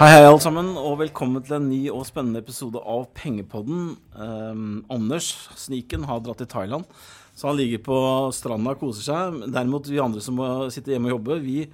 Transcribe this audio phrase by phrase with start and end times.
[0.00, 3.90] Hei, hei, alle sammen, og velkommen til en ny og spennende episode av Pengepodden.
[4.16, 5.26] Um, Anders
[5.60, 6.86] Sniken har dratt til Thailand,
[7.36, 7.98] så han ligger på
[8.32, 9.36] stranda og koser seg.
[9.52, 11.66] Derimot vi andre som må sitte hjemme og jobbe, vi,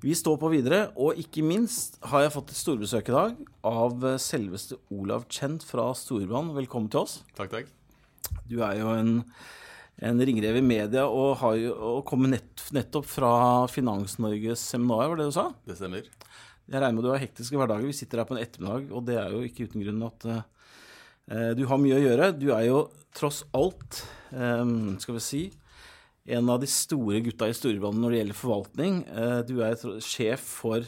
[0.00, 0.78] vi står på videre.
[0.96, 5.90] Og ikke minst har jeg fått et storbesøk i dag av selveste Olav Kjent fra
[5.92, 6.54] Storbrann.
[6.56, 7.18] Velkommen til oss.
[7.36, 7.68] Takk, takk.
[8.48, 9.18] Du er jo en,
[10.00, 13.36] en ringrev i media og, har jo, og kommer nett, nettopp fra
[13.76, 15.50] Finans-Norges seminar, var det du sa?
[15.68, 16.08] Det stemmer.
[16.70, 17.88] Jeg regner med du har hektiske hverdager.
[17.90, 21.50] Vi sitter her på en ettermiddag, og det er jo ikke uten grunn at uh,
[21.58, 22.30] du har mye å gjøre.
[22.38, 22.84] Du er jo
[23.16, 25.42] tross alt, um, skal vi si,
[26.32, 29.02] en av de store gutta i Storbrann når det gjelder forvaltning.
[29.10, 30.86] Uh, du er sjef for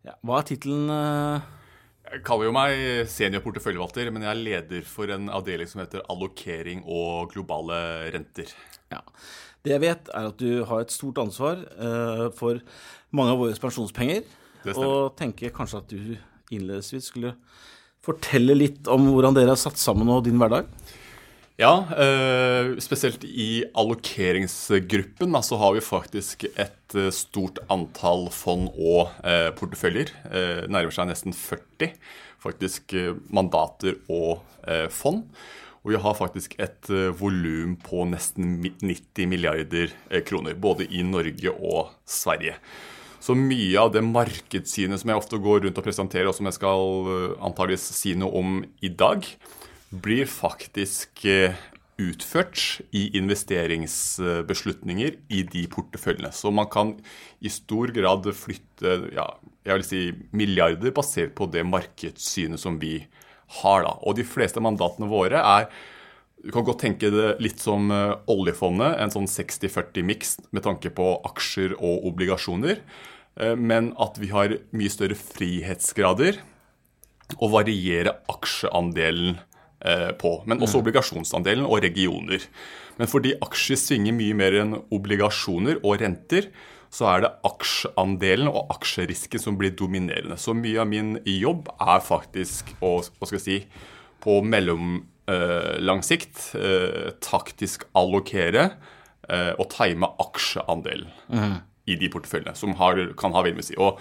[0.00, 0.90] ja, Hva er tittelen?
[0.90, 1.56] Uh?
[2.10, 2.82] Jeg kaller jo meg
[3.12, 7.78] seniorporteføljevalter, men jeg er leder for en avdeling som heter allokering og globale
[8.10, 8.50] renter.
[8.90, 9.04] Ja.
[9.62, 11.60] Det jeg vet, er at du har et stort ansvar
[12.34, 12.62] for
[13.14, 14.24] mange av våre pensjonspenger.
[14.74, 16.16] Og tenker kanskje at du
[16.50, 17.34] innledningsvis skulle
[18.04, 20.68] fortelle litt om hvordan dere har satt sammen og din hverdag?
[21.60, 29.10] Ja, eh, spesielt i allokeringsgruppen så har vi faktisk et eh, stort antall fond og
[29.20, 30.14] eh, porteføljer.
[30.30, 31.92] Eh, nærmer seg nesten 40
[32.40, 32.94] faktisk
[33.28, 34.40] mandater og
[34.88, 35.26] fond.
[35.84, 36.88] Og vi har faktisk et
[37.20, 39.92] volum på nesten 90 milliarder
[40.24, 42.54] kroner, både i Norge og Sverige.
[43.20, 46.56] Så mye av det markedssynet som jeg ofte går rundt og presenterer, og som jeg
[46.56, 49.26] skal eh, antageligvis si noe om i dag,
[49.90, 51.58] blir faktisk eh,
[52.00, 56.32] utført i investeringsbeslutninger i de porteføljene.
[56.32, 56.94] Så man kan
[57.44, 59.26] i stor grad flytte ja,
[59.66, 63.02] jeg vil si milliarder basert på det markedssynet som vi
[63.60, 63.84] har.
[63.84, 63.92] da.
[64.06, 65.68] Og de fleste mandatene våre er
[66.40, 71.12] du kan godt tenke det litt som eh, oljefondet, en sånn 60-40-miks med tanke på
[71.28, 72.80] aksjer og obligasjoner.
[73.36, 76.40] Eh, men at vi har mye større frihetsgrader
[77.38, 80.34] å variere aksjeandelen eh, på.
[80.48, 80.82] Men også mm.
[80.84, 82.48] obligasjonsandelen og regioner.
[82.96, 86.50] Men fordi aksjer svinger mye mer enn obligasjoner og renter,
[86.90, 90.40] så er det aksjeandelen og aksjerisken som blir dominerende.
[90.40, 92.96] Så mye av min jobb er faktisk å
[93.28, 93.62] jeg si,
[94.20, 96.50] på mellomlang eh, sikt
[97.22, 98.72] taktisk allokere
[99.30, 101.10] og time aksjeandelen.
[101.30, 101.60] Mm
[101.90, 103.78] i de porteføljene, som har, kan ha veldig mye å si.
[103.80, 104.00] Og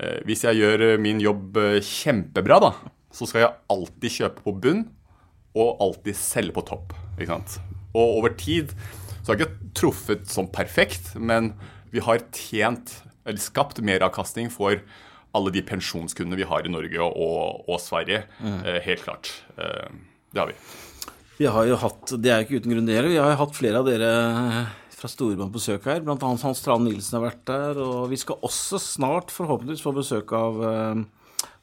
[0.00, 2.72] eh, hvis jeg gjør eh, min jobb eh, kjempebra, da,
[3.14, 4.86] så skal jeg alltid kjøpe på bunn
[5.58, 6.94] og alltid selge på topp.
[7.16, 7.58] ikke sant?
[7.96, 8.74] Og over tid
[9.18, 11.52] så har jeg ikke truffet sånn perfekt, men
[11.92, 14.80] vi har tjent, eller skapt meravkastning for
[15.36, 18.22] alle de pensjonskundene vi har i Norge og, og, og Sverige.
[18.40, 18.60] Mm.
[18.62, 19.32] Eh, helt klart.
[20.28, 20.54] Eh, det har vi.
[21.38, 23.08] Vi har jo hatt, Det er ikke uten grunn det heller.
[23.08, 24.68] vi har jo hatt flere av dere
[24.98, 26.00] fra Storebrand på besøk her.
[26.02, 27.78] Blant annet Hans Trane Nilsen har vært der.
[27.78, 31.04] Og vi skal også snart forhåpentligvis få besøk av uh,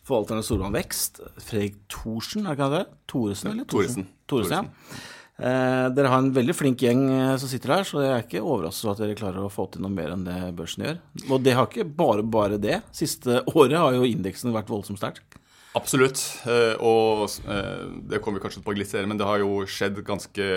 [0.05, 2.85] forvalteren av Storebrand Vekst, Fredrik Thorsen, er det ikke det?
[3.11, 3.67] Thoresen, eller?
[3.71, 4.07] Thoresen.
[4.29, 4.99] Thoresen, ja.
[5.35, 8.43] Eh, dere har en veldig flink gjeng eh, som sitter her, så jeg er ikke
[8.43, 11.01] overrasket over at dere klarer å få til noe mer enn det børsen gjør.
[11.27, 12.77] Og det har ikke bare bare det.
[12.95, 15.25] Siste året har jo indeksen vært voldsomt sterk.
[15.75, 16.21] Absolutt.
[16.47, 19.65] Eh, og eh, det kommer vi kanskje til å litt senere, men det har jo
[19.67, 20.47] skjedd ganske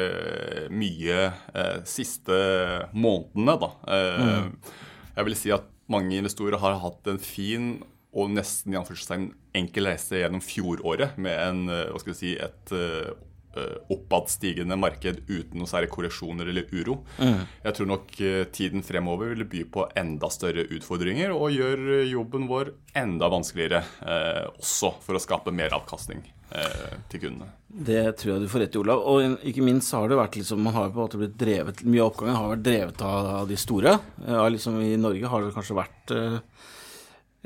[0.70, 2.38] mye eh, siste
[2.94, 3.70] månedene, da.
[3.88, 4.52] Mm.
[5.16, 7.70] Jeg vil si at mange investorer har hatt en fin
[8.18, 12.72] og nesten i anførselstegn enkel reise gjennom fjoråret med en, hva skal vi si, et
[13.90, 16.98] oppadstigende marked uten noe særlig korreksjoner eller uro.
[17.18, 17.44] Mm.
[17.64, 22.48] Jeg tror nok eh, tiden fremover vil by på enda større utfordringer og gjør jobben
[22.50, 27.50] vår enda vanskeligere eh, også for å skape mer avkastning eh, til kundene.
[27.68, 29.04] Det tror jeg du får rett i, Olav.
[29.10, 32.04] Og ikke minst har det vært liksom, man har på en måte blitt drevet, Mye
[32.04, 33.98] av oppgangen har vært drevet av de store.
[34.24, 36.38] Ja, liksom I Norge har det kanskje vært eh,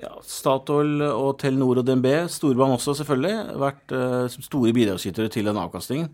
[0.02, 5.60] ja, Statoil og Telenor og DNB, Storbanen også selvfølgelig, vært uh, store bidragsytere til den
[5.62, 6.10] avkastningen.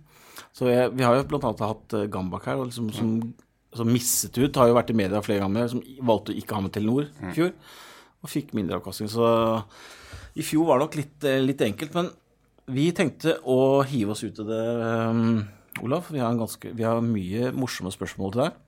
[0.52, 1.40] Så jeg, Vi har jo bl.a.
[1.40, 3.14] hatt uh, Gambak her, liksom, som,
[3.73, 4.61] som, misset ut.
[4.61, 7.35] Har jo vært i media flere ganger, som valgte å ikke ha med Telenor i
[7.37, 7.52] fjor.
[8.20, 9.11] Og fikk mindre avkastning.
[9.12, 9.25] Så
[10.38, 11.96] i fjor var det nok litt, uh, litt enkelt.
[11.96, 12.12] Men
[12.69, 14.64] vi tenkte å hive oss ut i det,
[15.08, 15.38] um,
[15.87, 16.12] Olaf.
[16.12, 18.64] Vi har, ganske, vi har, mye morsomme spørsmål til deg.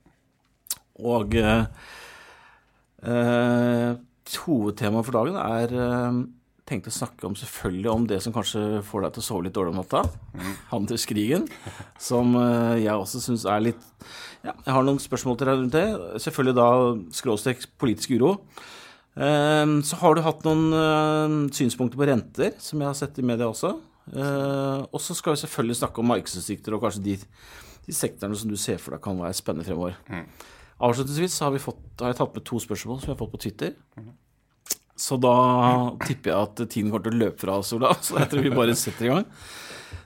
[1.00, 1.66] Og uh,
[4.44, 6.20] hovedtemaet for dagen er uh,
[6.70, 9.56] tenkte å snakke om selvfølgelig om det som kanskje får deg til å sove litt
[9.56, 10.02] dårlig om natta.
[10.34, 10.50] Mm.
[10.72, 11.46] Handelskrigen.
[12.02, 13.87] Som uh, jeg også syns er litt
[14.44, 15.87] Ja, jeg har noen spørsmål til deg rundt det.
[16.26, 16.69] Selvfølgelig da
[17.20, 18.37] skråstrek politisk uro.
[19.19, 23.50] Uh, så har du hatt noen synspunkter på renter, som jeg har sett i media
[23.50, 23.75] også.
[24.11, 27.19] og så skal vi selvfølgelig snakke om markedsutsikter og kanskje de,
[27.87, 29.99] de sektorene som du ser for deg kan være spennende fremover.
[30.11, 30.25] Mm.
[30.81, 33.75] Avslutningsvis har, fått, har, jeg tatt med to spørsmål som vi har fått på Twitter.
[35.00, 35.35] Så da
[36.05, 38.00] tipper jeg at tiden kommer til å løpe fra oss, Olav.
[38.05, 39.27] Så jeg tror vi bare setter i gang.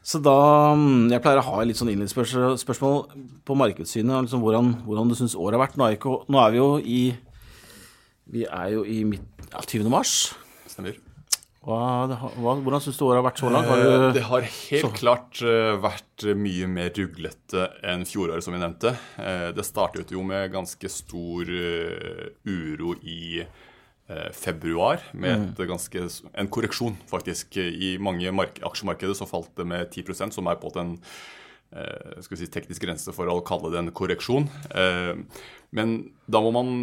[0.05, 0.37] Så da
[0.77, 2.99] mm, Jeg pleier å ha litt sånn innledningsspørsmål
[3.47, 4.27] på markedssynet.
[4.27, 5.79] Liksom hvordan, hvordan du syns året har vært.
[5.81, 7.01] Nå er, ikke, nå er, vi jo i
[8.35, 9.91] Vi er jo i midt, ja, 20.
[9.93, 10.33] mars.
[10.71, 10.99] Stemmer.
[11.65, 11.81] Hva,
[12.37, 13.71] hva, hvordan syns du året har vært så langt?
[13.71, 14.91] Har du, det har helt så.
[14.93, 15.41] klart
[15.81, 18.93] vært mye mer ruglete enn fjoråret, som vi nevnte.
[19.57, 21.55] Det startet jo med ganske stor
[22.45, 23.47] uro i
[24.07, 25.67] Eh, februar med mm.
[25.69, 27.57] ganske, en korreksjon, faktisk.
[27.57, 28.29] I mange
[28.61, 30.91] aksjemarkeder så falt det med 10% som er på en
[31.73, 34.51] eh, si, teknisk grense for å kalle det en korreksjon.
[34.77, 35.15] Eh,
[35.73, 35.97] men
[36.29, 36.75] da må man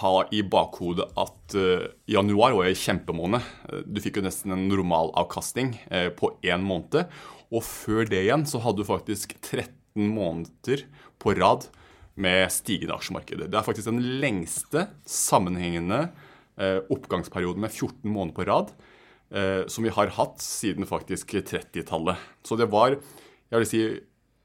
[0.00, 1.54] ha i bakhodet at
[2.08, 3.44] januar var en kjempemåned.
[3.84, 5.74] Du fikk jo nesten en normalavkastning
[6.16, 7.10] på én måned.
[7.52, 10.86] Og før det igjen så hadde du faktisk 13 måneder
[11.20, 11.68] på rad
[12.16, 13.50] med stigende aksjemarkeder.
[13.52, 16.06] Det er faktisk den lengste sammenhengende
[16.60, 18.72] uh, oppgangsperioden med 14 måneder på rad
[19.32, 22.20] eh, som vi har hatt siden faktisk 30-tallet.
[22.44, 23.82] Så det var jeg vil si,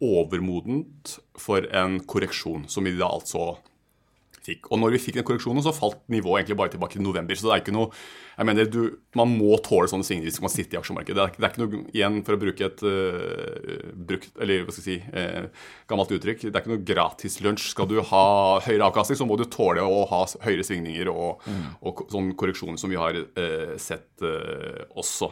[0.03, 3.55] overmodent for en korreksjon, som vi da altså
[4.47, 4.71] fikk.
[4.71, 7.37] Og når vi fikk den korreksjonen, så falt nivået egentlig bare tilbake til november.
[7.37, 7.91] Så det er ikke noe
[8.37, 8.81] jeg mener, du,
[9.17, 11.17] Man må tåle sånne svingninger hvis man sitter i aksjemarkedet.
[11.17, 14.75] Det er, det er, ikke noe, igjen for å bruke et uh, brukt, eller hva
[14.75, 17.71] skal jeg si, uh, gammelt uttrykk, det er ikke noe gratis lunsj.
[17.73, 18.25] Skal du ha
[18.67, 21.63] høyere avkastning, så må du tåle å ha høyere svingninger og, mm.
[21.89, 24.27] og sånn korreksjoner som vi har uh, sett
[24.97, 25.31] også.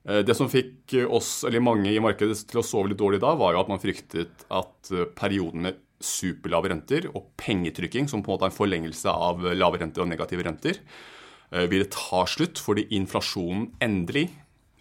[0.00, 3.52] Det som fikk oss, eller mange i markedet til å sove litt dårlig da, var
[3.52, 8.48] jo at man fryktet at perioden med superlave renter og pengetrykking, som på en måte
[8.48, 10.80] er en forlengelse av lave renter og negative renter,
[11.52, 14.28] eh, vil det ta slutt fordi inflasjonen endelig,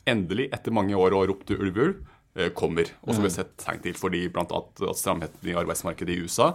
[0.08, 1.98] endelig etter mange år og ropt ulv, ulv,
[2.36, 2.88] eh, kommer.
[3.04, 4.46] Og som vi har sett tegn til fordi bl.a.
[4.48, 6.54] at stramheten i arbeidsmarkedet i USA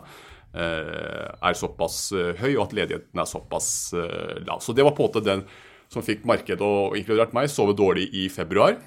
[0.55, 2.09] eh, er såpass
[2.41, 4.65] høy, og at ledigheten er såpass lav.
[4.65, 5.47] Så det var på en måte den
[5.93, 8.81] som fikk markedet, og inkludert meg, sove dårlig i februar.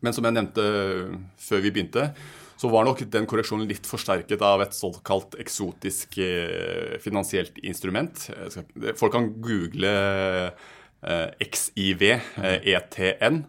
[0.00, 0.64] Men som jeg nevnte
[1.38, 2.10] før vi begynte,
[2.60, 8.26] så var nok den korreksjonen litt forsterket av et såkalt eksotisk eh, finansielt instrument.
[9.00, 9.92] Folk kan google
[11.00, 13.40] eh, XIV, eh, ETN.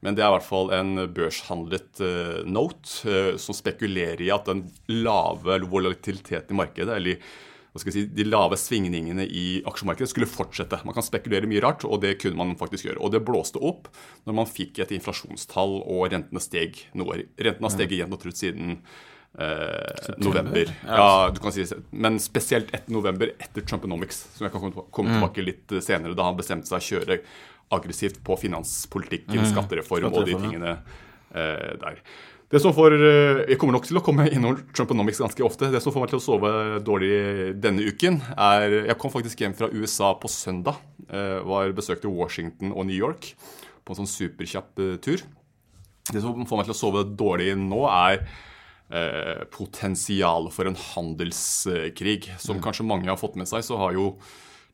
[0.00, 2.00] Men det er i hvert fall en børshandlet
[2.48, 7.26] note som spekulerer i at den lave volatiliteten i markedet, eller
[7.78, 10.80] si, de lave svingningene i aksjemarkedet skulle fortsette.
[10.86, 12.98] Man kan spekulere mye rart, og det kunne man faktisk gjøre.
[12.98, 13.88] Og det blåste opp
[14.26, 17.22] når man fikk et inflasjonstall og rentene steg noe.
[17.38, 18.80] Rentene har steget jevnt og trutt siden
[19.38, 20.72] eh, november.
[20.86, 25.20] Ja, du kan si, Men spesielt etter november, etter Trumponomics, som jeg kan komme mm.
[25.20, 27.20] tilbake litt senere, da han bestemte seg å kjøre
[27.70, 29.50] aggressivt på finanspolitikken, mm.
[29.52, 32.02] skattereform og de tingene eh, der.
[32.50, 35.70] Det som får, eh, Jeg kommer nok til å komme innom Trumponomics ganske ofte.
[35.70, 36.50] Det som får meg til å sove
[36.82, 40.76] dårlig denne uken, er Jeg kom faktisk hjem fra USA på søndag.
[41.08, 43.34] Eh, var Besøkte Washington og New York
[43.84, 45.22] på en sånn superkjapp eh, tur.
[46.10, 48.26] Det som får meg til å sove dårlig nå, er
[48.90, 52.32] eh, potensialet for en handelskrig.
[52.36, 52.62] Som mm.
[52.66, 54.16] kanskje mange har fått med seg, så har jo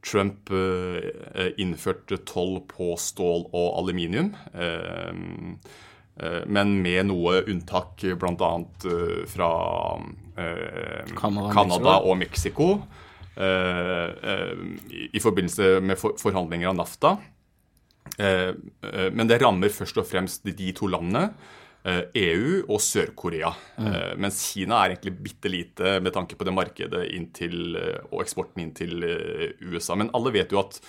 [0.01, 4.33] Trump eh, innført toll på stål og aluminium.
[4.55, 5.13] Eh,
[6.47, 8.53] men med noe unntak bl.a.
[8.89, 9.51] Eh, fra
[11.53, 12.71] Canada og Mexico.
[13.37, 14.33] Eh,
[15.13, 17.17] I forbindelse med forhandlinger av NAFTA.
[18.17, 21.27] Men det rammer først og fremst de to landene.
[21.87, 23.51] EU e og Sør-Korea.
[23.77, 23.97] Mm.
[24.23, 27.77] Mens Kina er egentlig bitte lite med tanke på det markedet inn til,
[28.09, 29.05] og eksporten inn til
[29.61, 29.99] USA.
[29.99, 30.81] Men alle vet jo at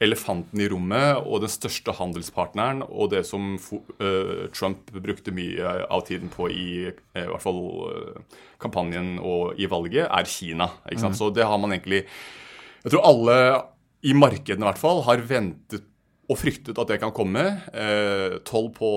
[0.00, 6.06] elefanten i rommet og den største handelspartneren, og det som uh, Trump brukte mye av
[6.08, 10.70] tiden på i, uh, i hvert fall uh, kampanjen og i valget, er Kina.
[10.88, 11.18] Ikke sant?
[11.18, 11.20] Mm.
[11.20, 12.06] Så det har man egentlig
[12.80, 13.36] Jeg tror alle
[14.08, 15.84] i markedene i hvert fall har ventet
[16.30, 17.42] og fryktet at det kan komme.
[17.74, 18.90] Eh, Toll på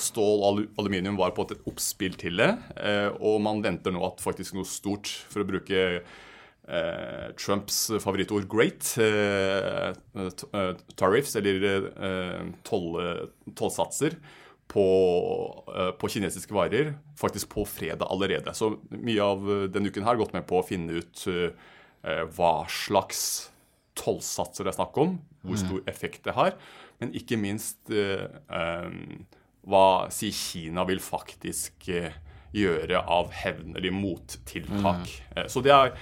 [0.00, 2.50] stål og aluminium var på et oppspill til det.
[2.82, 6.18] Eh, og man venter nå at faktisk noe stort, for å bruke eh,
[7.36, 9.90] Trumps favorittord 'great', eh,
[10.54, 14.14] eh tariffs, eller eh, tollsatser,
[14.70, 14.84] på,
[15.76, 18.54] eh, på, kinesiske varer faktisk på fredag allerede.
[18.54, 22.52] Så mye av denne uken her har gått med på å finne ut eh, hva
[22.70, 23.50] slags
[23.98, 25.64] tollsatser det er snakk om, hvor mm.
[25.64, 26.54] stor effekt det har,
[27.00, 27.90] men ikke minst
[29.60, 31.90] hva sier Kina vil faktisk
[32.54, 35.10] gjøre av hevn eller mottiltak.
[35.34, 35.48] Mm.
[35.50, 35.94] Så det er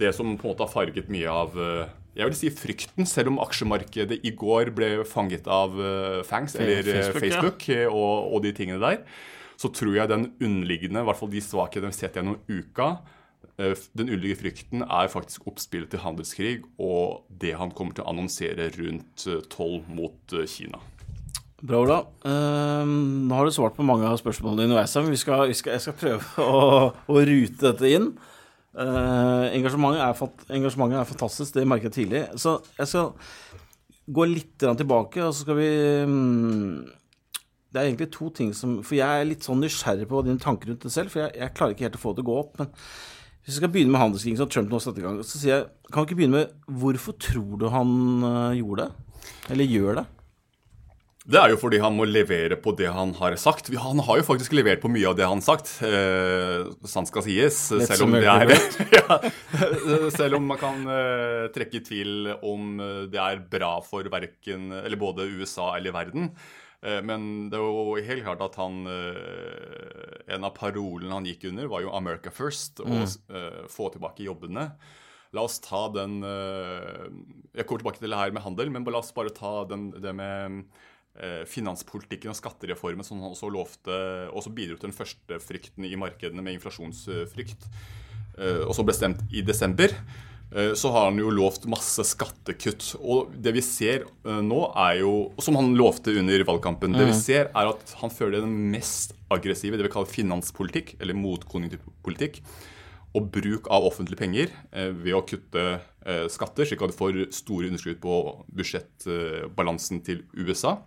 [0.00, 3.32] det som på en måte har farget mye av eh, jeg vil si frykten, selv
[3.32, 7.88] om aksjemarkedet i går ble fanget av uh, Fangs, eller eh, Facebook, Facebook ja.
[7.90, 9.00] og, og, de tingene der,
[9.58, 12.92] så tror jeg den underliggende, i hvert fall de svakhetene vi har sett gjennom uka,
[13.56, 18.10] Eh, Den underliggende frykten er faktisk oppspillet til handelskrig og det han kommer til å
[18.10, 20.80] annonsere rundt eh, toll mot eh, Kina.
[21.64, 22.00] Bra, Ola.
[22.26, 25.78] Eh, nå har du svart på mange av spørsmålene underveis, men vi skal, vi skal,
[25.78, 28.10] jeg skal prøve å, å rute dette inn.
[28.74, 32.22] Eh, engasjementet, er, engasjementet er fantastisk, det merket jeg tidlig.
[32.40, 33.12] Så jeg skal
[34.14, 35.70] gå litt tilbake, og så skal vi
[36.10, 36.84] mm,
[37.72, 40.70] Det er egentlig to ting som For jeg er litt sånn nysgjerrig på dine tanker
[40.70, 42.40] rundt det selv, for jeg, jeg klarer ikke helt å få det til å gå
[42.42, 42.58] opp.
[42.60, 42.72] Men
[43.44, 45.64] hvis vi skal begynne med handelskrigen som Trump nå satte i gang, så sier jeg
[45.92, 47.90] Kan vi ikke begynne med Hvorfor tror du han
[48.30, 49.18] eh, gjorde det?
[49.54, 50.06] Eller gjør det?
[51.24, 53.70] Det er jo fordi han må levere på det han har sagt.
[53.80, 55.70] Han har jo faktisk levert på mye av det han har sagt.
[55.80, 57.60] Eh, sant skal sies.
[57.72, 58.52] Selv om, det er,
[58.98, 59.16] ja,
[60.12, 64.68] selv om man kan eh, trekke i tvil om eh, det er bra for verken,
[64.82, 66.28] eller både USA eller verden.
[66.84, 71.48] Eh, men det er jo helt klart at han eh, En av parolene han gikk
[71.54, 72.84] under, var jo 'America First'.
[72.84, 74.74] Og eh, få tilbake jobbene.
[75.34, 77.08] La oss ta den eh,
[77.56, 80.12] Jeg kommer tilbake til det her med handel, men la oss bare ta den, det
[80.12, 80.66] med
[81.46, 83.98] finanspolitikken og skattereformen som han også lovte,
[84.34, 87.68] og som bidro til den første frykten i markedene med inflasjonsfrykt,
[88.38, 89.94] eh, og som ble stemt i desember.
[90.54, 92.96] eh, Så har han jo lovt masse skattekutt.
[93.00, 96.92] Og det vi ser eh, nå, er jo Som han lovte under valgkampen.
[96.92, 101.14] Det vi ser, er at han fører den mest aggressive, det vi kaller finanspolitikk, eller
[101.14, 102.42] motkonjunkturpolitikk
[103.14, 107.30] og bruk av offentlige penger eh, ved å kutte eh, skatter, slik at du får
[107.30, 110.80] store underskudd på budsjettbalansen til USA.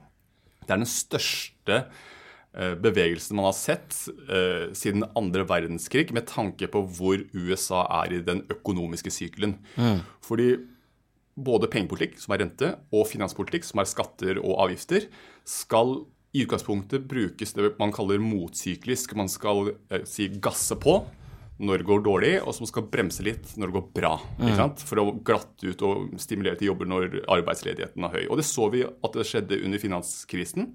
[0.68, 3.96] Det er den største eh, bevegelsen man har sett
[4.28, 9.58] eh, siden andre verdenskrig, med tanke på hvor USA er i den økonomiske sykelen.
[10.26, 10.56] Fordi
[11.38, 15.08] både pengepolitikk, som er rente, og finanspolitikk, som er skatter og avgifter,
[15.48, 16.02] skal
[16.36, 19.16] i utgangspunktet brukes det man kaller motsyklisk.
[19.18, 21.00] Man skal eh, si gasse på
[21.58, 24.12] når det går dårlig, og som skal bremse litt når det går bra.
[24.60, 24.84] sant?
[24.86, 28.26] For å glatte ut og stimulere til jobber når arbeidsledigheten er høy.
[28.28, 30.70] Og det så vi at det skjedde under finanskrisen.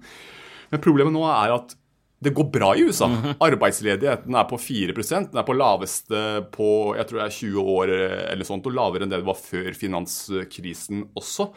[0.73, 1.77] Men problemet nå er at
[2.23, 3.09] det går bra i USA.
[3.43, 6.19] Arbeidsledigheten er på 4% Den er på laveste
[6.53, 7.93] på jeg tror det er 20 år
[8.33, 11.49] eller sånt, og lavere enn det det var før finanskrisen også.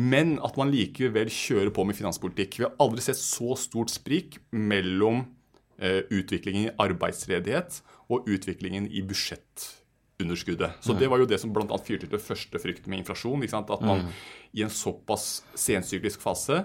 [0.00, 2.60] Men at man likevel kjører på med finanspolitikk.
[2.60, 5.24] Vi har aldri sett så stort sprik mellom
[5.80, 7.80] eh, utviklingen i arbeidsledighet
[8.10, 10.80] og utviklingen i budsjettunderskuddet.
[10.84, 11.78] Så det var jo det som bl.a.
[11.86, 13.44] fyrte til første frykt med inflasjon.
[13.46, 14.08] At man
[14.52, 16.64] i en såpass sensyklisk fase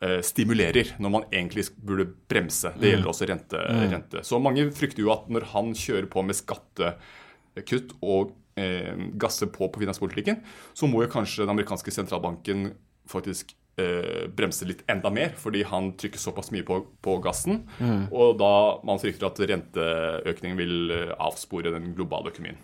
[0.00, 2.72] eh, stimulerer når man egentlig burde bremse.
[2.78, 4.24] Det gjelder også rente, rente.
[4.26, 9.68] Så mange frykter jo at når han kjører på med skattekutt og eh, gasser på
[9.72, 10.42] på finanspolitikken,
[10.74, 12.70] så må jo kanskje den amerikanske sentralbanken
[13.10, 17.64] faktisk eh, bremse litt enda mer, fordi han trykker såpass mye på, på gassen.
[18.12, 18.52] Og da
[18.86, 22.58] man frykter at renteøkningen vil eh, avspore den globale økonomien.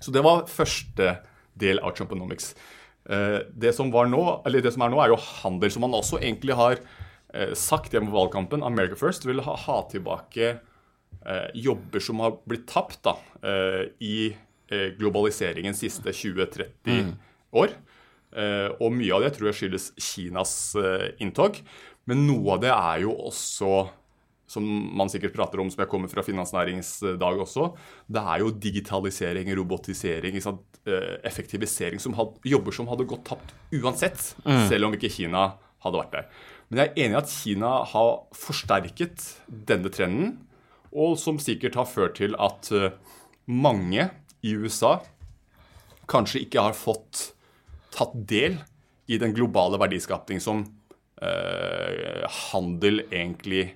[0.00, 1.16] Så det var første
[1.56, 2.52] del av Trumponomics.
[3.08, 5.96] Eh, det som var nå, eller det som er nå, er jo handel, som man
[5.96, 8.64] også egentlig har eh, sagt gjennom valgkampen.
[8.66, 14.18] America First vil ha, ha tilbake eh, jobber som har blitt tapt da, eh, i
[14.66, 17.12] globaliseringens siste 20-30
[17.54, 17.70] år.
[18.36, 21.56] Eh, og mye av det tror jeg skyldes Kinas eh, inntog.
[22.06, 23.86] Men noe av det er jo også
[24.46, 27.72] som man sikkert prater om, som jeg kommer fra Finansnæringsdag også,
[28.06, 34.20] det er jo digitalisering, robotisering, eh, effektivisering, som had, jobber som hadde gått tapt uansett,
[34.68, 35.48] selv om ikke Kina
[35.82, 36.30] hadde vært der.
[36.70, 40.36] Men jeg er enig i at Kina har forsterket denne trenden,
[40.94, 42.70] og som sikkert har ført til at
[43.50, 44.06] mange
[44.46, 45.00] i USA
[46.06, 47.32] kanskje ikke har fått
[47.94, 48.58] tatt del
[49.06, 50.64] i den globale verdiskapning som
[51.22, 53.68] eh, handel egentlig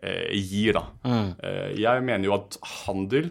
[0.00, 0.78] eh, gir.
[0.78, 0.84] Da.
[1.44, 3.30] Eh, jeg mener jo at handel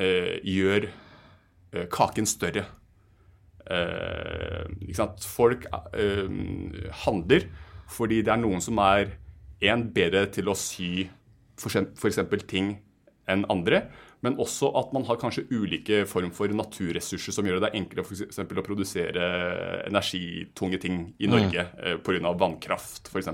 [0.00, 2.66] eh, gjør eh, kaken større.
[3.70, 4.66] Eh?
[5.26, 6.26] Folk eh,
[7.04, 7.50] handler
[7.90, 9.16] fordi det er noen som er
[9.66, 11.08] en bedre til å sy
[11.60, 12.20] f.eks.
[12.48, 12.78] ting
[13.30, 13.84] enn andre,
[14.24, 18.60] men også at man har kanskje ulike form for naturressurser som gjør det enklere eksempel
[18.60, 19.28] å produsere
[19.88, 22.02] energitunge ting i Norge mm.
[22.04, 22.34] pga.
[22.36, 23.30] vannkraft f.eks.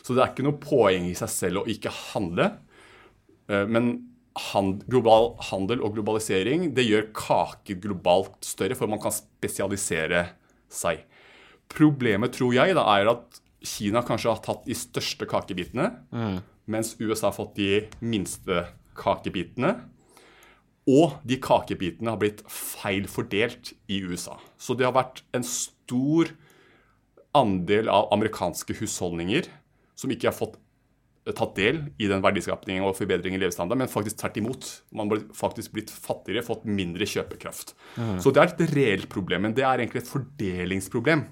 [0.00, 2.48] Så det er ikke noe poeng i seg selv å ikke handle.
[3.50, 3.92] Eh, men
[4.50, 10.24] hand, global handel og globalisering det gjør kake globalt større, for man kan spesialisere
[10.72, 11.04] seg.
[11.70, 15.90] Problemet, tror jeg, da, er at Kina kanskje har tatt de største kakebitene,
[16.70, 18.76] mens USA har fått de minste kakebitene.
[20.90, 24.38] Og de kakebitene har blitt feil fordelt i USA.
[24.58, 26.32] Så det har vært en stor
[27.36, 29.46] andel av amerikanske husholdninger
[29.98, 30.56] som ikke har fått
[31.36, 34.68] tatt del i den verdiskapningen og forbedringen i levestandard, men faktisk tvert imot.
[34.96, 37.74] Man har faktisk blitt fattigere, fått mindre kjøpekraft.
[38.00, 38.16] Mm.
[38.24, 41.26] Så det er et reelt problem, men det er egentlig et fordelingsproblem.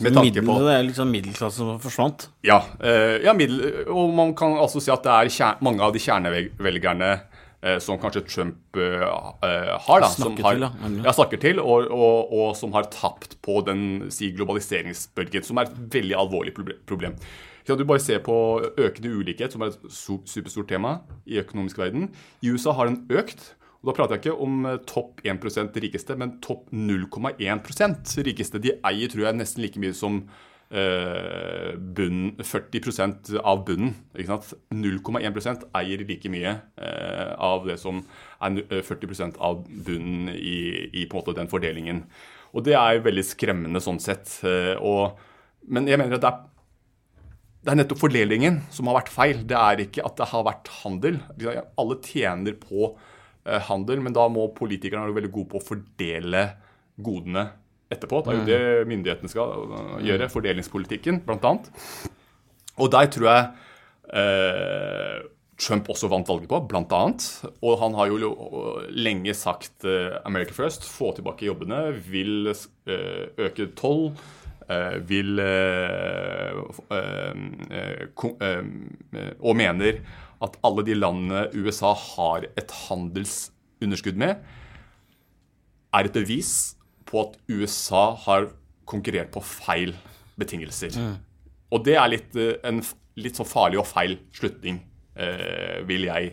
[0.00, 2.28] Med tanke på Det er liksom middelklassen som forsvant?
[2.46, 5.92] Ja, eh, ja middel, og man kan altså si at det er kjern, mange av
[5.94, 10.90] de kjernevelgerne eh, som kanskje Trump eh, eh har, da, som har, til, da.
[11.04, 11.14] ja.
[11.16, 15.78] snakker til, og, og, og, som har tapt på den si, globaliseringsbølgen, som er et
[16.00, 16.56] veldig alvorlig
[16.88, 17.16] problem.
[17.70, 18.34] Du bare ser på
[18.82, 20.96] økende ulikhet, som er et superstort tema
[21.28, 22.08] i økonomisk verden.
[22.42, 23.52] I USA har den økt.
[23.80, 28.60] Og Da prater jeg ikke om eh, topp 1% rikeste, men topp 0,1% rikeste.
[28.60, 30.20] De eier tror jeg, nesten like mye som
[30.68, 33.94] eh, bunn, 40 av bunnen.
[34.12, 38.02] 0,1 eier like mye eh, av det som
[38.40, 40.60] er 40 eh, av bunnen i,
[40.92, 42.04] i, den fordelingen.
[42.52, 44.42] Og det er veldig skremmende sånn sett.
[44.44, 45.16] Eh, og,
[45.72, 46.46] men jeg mener at det er
[47.60, 49.40] det er nettopp fordelingen som har vært feil.
[49.44, 51.18] Det er ikke at det har vært handel.
[51.76, 52.94] Alle tjener på
[53.66, 56.44] handel, men da må politikerne være veldig gode på å fordele
[57.00, 57.46] godene
[57.90, 58.22] etterpå.
[58.22, 58.48] Det er jo mm.
[58.50, 60.30] det myndighetene skal eh, gjøre.
[60.32, 61.70] Fordelingspolitikken, blant annet.
[62.80, 63.46] Og der tror jeg
[64.20, 65.16] eh,
[65.60, 67.28] Trump også vant valget på, blant annet.
[67.60, 68.34] Og han har jo
[68.94, 74.10] lenge sagt eh, America first, få tilbake jobbene, vil eh, øke toll
[74.70, 76.52] Eh, vil eh,
[76.94, 78.64] eh,
[79.40, 79.98] Og mener
[80.44, 84.40] at alle de landene USA har et handelsunderskudd med,
[85.90, 86.52] er et bevis
[87.08, 88.50] på at USA har
[88.88, 89.94] konkurrert på feil
[90.40, 90.94] betingelser.
[90.96, 91.16] Mm.
[91.70, 92.80] Og det er litt, en
[93.20, 94.80] litt så farlig og feil slutning,
[95.14, 96.32] eh, vil jeg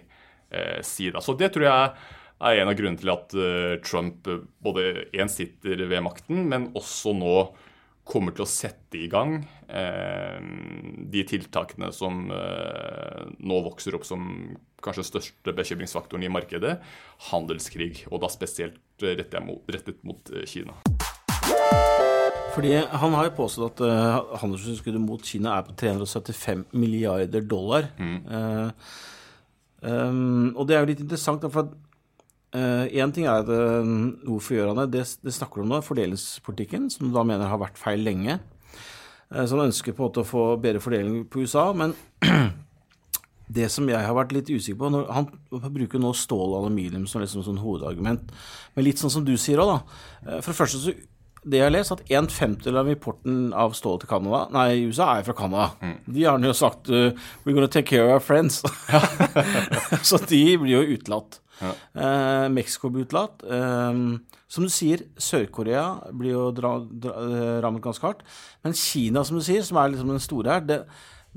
[0.50, 1.12] eh, si.
[1.14, 1.22] da.
[1.22, 1.92] Så det tror jeg
[2.38, 4.30] er en av grunnene til at eh, Trump
[4.64, 7.38] både én sitter ved makten, men også nå
[8.08, 14.24] kommer til å sette i gang eh, de tiltakene som eh, nå vokser opp som
[14.84, 16.78] kanskje største bekymringsfaktoren i markedet,
[17.32, 19.44] handelskrig, og da spesielt rettet
[20.08, 20.78] mot, eh, Kina.
[22.56, 27.92] Fordi Han har jo påstått at handelsunderskuddet mot Kina er på 375 milliarder dollar.
[28.00, 28.24] Mm.
[28.26, 28.72] Uh,
[29.82, 31.76] um, og det er jo litt interessant, for
[32.58, 33.86] Én uh, ting er at uh,
[34.26, 34.96] hvorfor gjør han det?
[34.96, 35.06] det?
[35.22, 38.40] Det snakker om nå, fordelingspolitikken, som du da mener har vært feil lenge.
[39.34, 41.70] Uh, så han ønsker på en måte å få bedre fordeling på USA.
[41.78, 41.96] Men
[43.58, 47.06] det som jeg har vært litt usikker på når, Han bruker nå stål og aluminium
[47.08, 48.34] som liksom sånn hovedargument.
[48.76, 50.02] Men litt sånn som du sier òg, da.
[50.26, 50.98] Uh, for det første så
[51.48, 55.14] det jeg har lest, at en femtedel av importen av stål til Canada, nei, USA
[55.16, 55.70] er fra Canada.
[55.80, 55.94] Mm.
[56.16, 57.14] De har jo sagt uh,
[57.46, 58.64] 'we're gonna take care of our friends'.
[60.10, 61.40] så de blir jo utelatt.
[61.62, 61.74] Ja.
[61.98, 63.44] Eh, Mexico blir utelatt.
[63.44, 64.02] Eh,
[64.48, 68.26] som du sier, Sør-Korea blir jo dra, dra, eh, rammet ganske hardt.
[68.64, 70.80] Men Kina, som du sier, som er liksom den store her, det,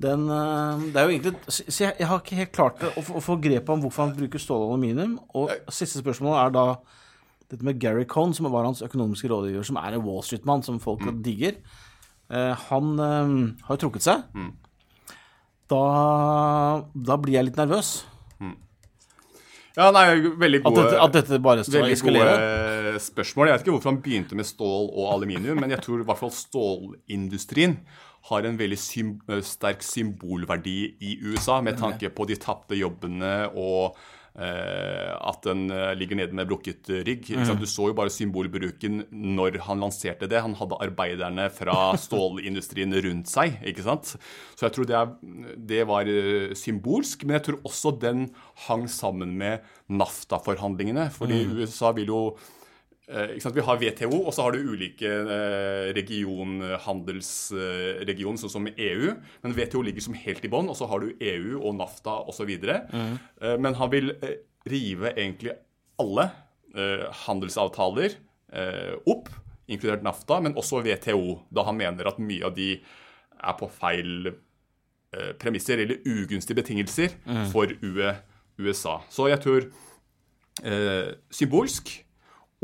[0.01, 3.05] den, eh, det er jo egentlig Så jeg, jeg, har ikke helt klart det, å,
[3.19, 5.19] å få grep om hvorfor han bruker stål og aluminium.
[5.35, 6.67] Og siste spørsmål er da
[7.51, 10.79] dette med Gary Cohn, som var hans økonomiske rådgiver, som er en Wall Street-mann som
[10.83, 11.23] folk mm.
[11.27, 11.59] digger.
[12.31, 13.33] Eh, han eh,
[13.67, 14.23] har jo trukket seg.
[14.35, 14.53] Mm.
[15.71, 15.83] Da,
[16.95, 18.01] da blir jeg litt nervøs.
[19.77, 20.05] Ja, nei,
[20.41, 23.49] veldig gode, at dette, at dette bare skal veldig gode spørsmål.
[23.49, 26.21] Jeg vet ikke hvorfor han begynte med stål og aluminium, men jeg tror i hvert
[26.21, 27.77] fall stålindustrien
[28.29, 29.13] har en veldig sym
[29.47, 33.97] sterk symbolverdi i USA, med tanke på de tapte jobbene og
[34.41, 37.29] at den eh, ligger nede med brukket rygg.
[37.29, 37.51] Mm.
[37.61, 40.43] Du så jo bare symbolbruken når han lanserte det.
[40.45, 43.59] Han hadde arbeiderne fra stålindustrien rundt seg.
[43.67, 44.15] ikke sant?
[44.57, 47.27] Så jeg tror det, er, det var eh, symbolsk.
[47.27, 48.31] Men jeg tror også den
[48.69, 51.11] hang sammen med NAFTA-forhandlingene.
[51.15, 51.61] fordi mm.
[51.61, 52.60] USA vil jo Eh,
[53.11, 59.15] vi har WTO, og så har du ulike eh, region, handelsregioner, sånn som EU.
[59.43, 62.53] Men WTO ligger som helt i bånn, og så har du EU og NAFTA osv.
[62.55, 63.17] Mm.
[63.43, 64.15] Eh, men han vil
[64.71, 65.57] rive egentlig
[66.01, 66.31] alle
[67.27, 68.13] handelsavtaler
[69.11, 69.27] opp,
[69.67, 74.31] inkludert NAFTA, men også WTO, da han mener at mye av de er på feil
[75.43, 77.49] premisser eller ugunstige betingelser mm.
[77.51, 77.75] for
[78.61, 79.01] USA.
[79.11, 79.67] Så jeg tror
[80.63, 81.91] eh, symbolsk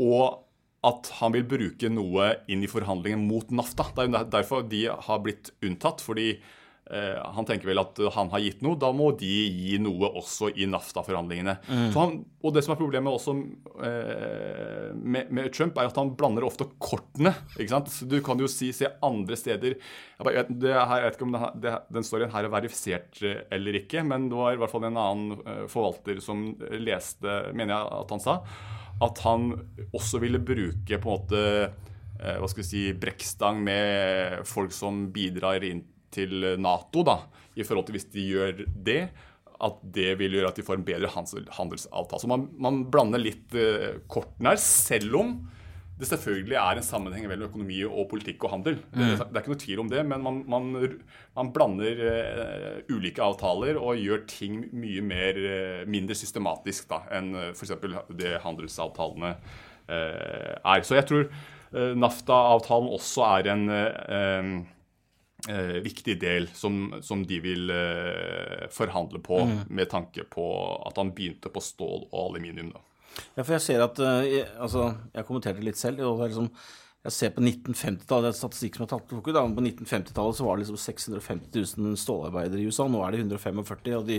[0.01, 0.43] og
[0.87, 3.89] at han vil bruke noe inn i forhandlingen mot NAFTA.
[3.97, 6.03] Det er derfor de har blitt unntatt.
[6.05, 10.11] fordi eh, han tenker vel at han har gitt noe, da må de gi noe
[10.21, 11.57] også i NAFTA-forhandlingene.
[11.67, 12.21] Mm.
[12.45, 13.35] Og det som er problemet også
[13.89, 17.33] eh, med, med, Trump, er at han blander ofte kortene.
[17.57, 21.51] Du kan jo si, se andre steder jeg, det her, jeg vet ikke om det,
[21.65, 24.87] det, den storyen her er verifisert eh, eller ikke, men det var i hvert fall
[24.87, 28.41] en annen eh, forvalter som leste, mener jeg at han sa,
[29.03, 29.51] at han
[29.91, 35.07] også ville bruke på en måte eh, hva skal vi si, brekkstang med folk som
[35.13, 35.83] bidrar inn
[36.13, 37.19] til Nato, da,
[37.57, 39.01] i forhold til hvis de gjør det,
[39.57, 42.21] at det vil gjøre at de får en bedre handelsavtale.
[42.21, 45.31] Så man, man blander litt uh, kortene her, selv om
[45.97, 48.77] det selvfølgelig er en sammenheng mellom økonomi og politikk og handel.
[48.93, 49.01] Mm.
[49.17, 50.69] Det, er ikke noe tvil om det, men man, man,
[51.37, 57.33] man blander uh, ulike avtaler og gjør ting mye mer, uh, mindre systematisk da, enn
[57.33, 57.75] uh, f.eks.
[58.19, 60.85] det handelsavtalene uh, er.
[60.85, 61.29] Så jeg tror
[61.77, 63.63] NAFTA-avtalen også er en
[65.49, 69.59] eh, viktig del som, som de vil eh, forhandle på, mm.
[69.69, 70.47] med tanke på
[70.87, 72.73] at han begynte på stål og aluminium.
[72.75, 72.83] da.
[73.35, 76.03] Ja, for jeg ser at uh, jeg, altså, jeg kommenterte litt selv.
[76.05, 76.51] og det er liksom
[77.07, 80.65] jeg ser på 1950-tallet, det er statistikk som er tatt på 1950-tallet så var det
[80.65, 82.87] liksom 650 000 stålarbeidere i USA.
[82.91, 84.17] Nå er det 145 og de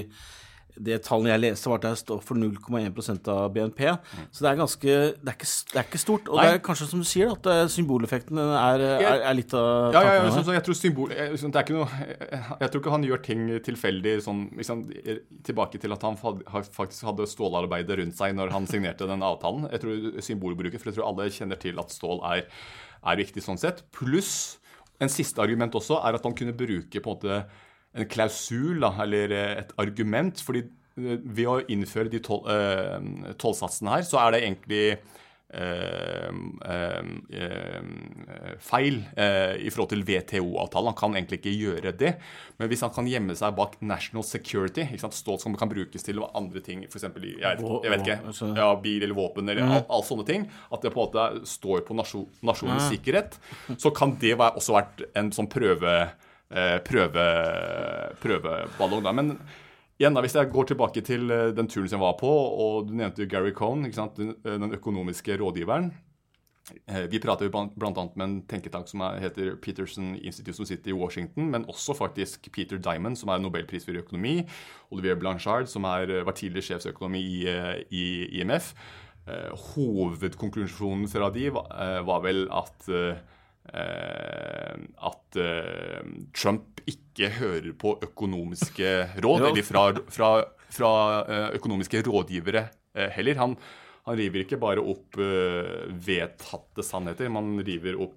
[0.85, 3.83] det tallene jeg leste, var at det står for 0,1% av BNP.
[4.31, 6.31] Så det er ganske Det er ikke, det er ikke stort.
[6.31, 6.45] Og Nei.
[6.47, 10.03] det er kanskje som du sier, at eh, symboleffekten er, er, er litt av Ja,
[10.05, 11.88] ja, ja jeg, jeg, tror symbol jeg, det er ikke noe
[12.62, 14.85] Jeg tror ikke han gjør ting tilfeldig sånn liksom,
[15.47, 19.69] Tilbake til at han faktisk hadde stålarbeidet rundt seg når han signerte den avtalen.
[19.73, 22.47] Jeg tror symbolbruket, for jeg tror alle kjenner til at stål er,
[23.03, 23.85] er viktig sånn sett.
[23.95, 24.59] Pluss
[25.03, 28.92] en siste argument også er at han kunne bruke på en måte en klausul, da,
[29.05, 30.42] eller et argument.
[30.44, 32.98] fordi eh, ved å innføre de eh,
[33.40, 36.29] tollsatsene her, så er det egentlig eh,
[36.68, 37.07] eh,
[37.38, 40.90] uh, feil i forhold til WTO-avtalen.
[40.92, 42.12] Han kan egentlig ikke gjøre det.
[42.61, 45.16] Men hvis han kan gjemme seg bak national security, ikke sant?
[45.16, 47.09] stål som kan brukes til andre ting, f.eks.
[47.09, 48.20] jeg, jeg vet ikke,
[48.59, 51.87] ja, bil eller våpen eller alt, alle sånne ting, at det på en måte står
[51.88, 53.40] på nasjon, nasjonens sikkerhet,
[53.79, 56.09] så kan det være, også vært en sånn prøve Eh,
[56.49, 57.25] prøve,
[58.23, 59.03] prøveballong.
[59.05, 59.13] Da.
[59.13, 59.35] Men
[59.99, 62.89] igjen da, hvis jeg går tilbake til eh, den turen som jeg var på, og
[62.89, 65.91] du nevnte Gary Cohn, den, sant den økonomiske rådgiveren.
[67.09, 67.91] Vi prater bl.a.
[68.13, 72.77] med en tenketank som heter Peterson Institute, som sitter i Washington, men også faktisk Peter
[72.77, 74.35] Diamond, som er nobelprisvinner i økonomi,
[74.93, 77.47] Olivier Blanchard, som er, var tidligere sjefsøkonomi i,
[77.89, 78.05] i
[78.43, 78.75] IMF.
[79.71, 81.73] Hovedkonklusjonen fra de var,
[82.05, 83.17] var vel at Eh,
[83.68, 88.92] at eh, Trump ikke hører på økonomiske
[89.24, 90.31] råd, eller fra, fra,
[90.72, 90.92] fra
[91.24, 92.68] eh, økonomiske rådgivere
[93.14, 93.38] heller.
[93.38, 93.54] Han,
[94.09, 98.16] han, river ikke bare opp vedtatte sannheter, man river opp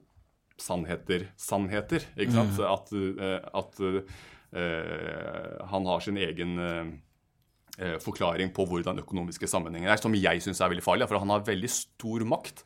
[0.61, 2.05] sannheter, sannheter.
[2.15, 2.57] ikke sant?
[2.57, 2.65] Mm.
[2.69, 10.15] At, at uh, han har sin egen uh, forklaring på hvordan økonomiske sammenhenger er, som
[10.17, 11.09] jeg syns er veldig farlig.
[11.09, 12.63] For han har veldig stor makt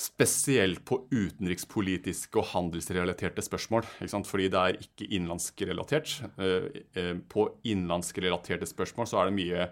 [0.00, 3.84] Spesielt på utenrikspolitiske og handelsrelaterte spørsmål.
[4.24, 6.14] Fordi det er ikke innenlandsrelatert.
[6.40, 9.66] Eh, eh, på innenlandsrelaterte spørsmål så er det mye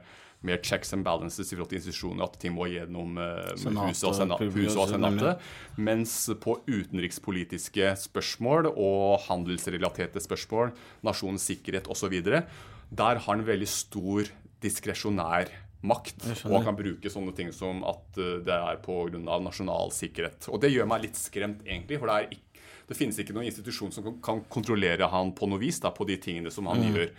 [0.46, 4.14] mer checks and balances i forhold til institusjoner, at ting må gjennom eh, huset og,
[4.20, 5.46] senat, hus og senatet.
[5.80, 10.74] Mens på utenrikspolitiske spørsmål og handelsrelaterte spørsmål,
[11.08, 14.28] nasjonens sikkerhet osv., der har han veldig stor
[14.62, 15.50] diskresjonær
[15.86, 16.26] makt.
[16.48, 19.20] Og han kan bruke sånne ting som at eh, det er pga.
[19.42, 20.50] nasjonal sikkerhet.
[20.52, 22.00] Og det gjør meg litt skremt, egentlig.
[22.02, 25.80] For det, ikke, det finnes ikke noen institusjon som kan kontrollere han på noe vis
[25.84, 26.88] da, på de tingene som han mm.
[26.96, 27.12] gjør.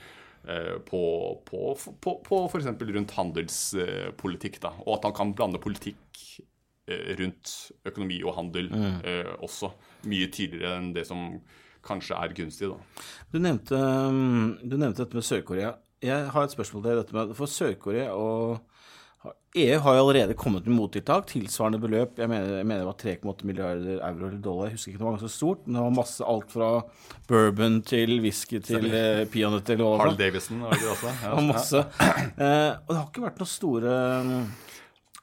[0.50, 1.02] Eh, på,
[1.46, 2.70] på, på, på f.eks.
[2.96, 4.62] rundt handelspolitikk.
[4.64, 4.76] Da.
[4.86, 6.24] Og at han kan blande politikk
[6.88, 7.56] eh, rundt
[7.88, 8.94] økonomi og handel mm.
[9.04, 9.74] eh, også.
[10.10, 11.42] Mye tydeligere enn det som
[11.86, 12.72] kanskje er gunstig.
[12.72, 13.06] Da.
[13.32, 17.36] Du nevnte, mm, du nevnte dette med Sør-Korea jeg har et spørsmål til dette med
[17.38, 18.60] For Sør-Korea og
[19.58, 22.20] EU har jo allerede kommet med mottiltak, tilsvarende beløp.
[22.22, 24.70] Jeg mener, jeg mener det var 3,8 milliarder euro eller dollar.
[24.70, 25.66] Jeg husker ikke, det var ganske stort.
[25.66, 26.70] Men det var masse alt fra
[27.28, 29.82] bourbon til whisky til eh, peanøtter.
[29.82, 31.16] Harl Davison var det også.
[31.26, 31.82] Ja, masse.
[32.06, 33.96] Eh, og det har ikke vært noen store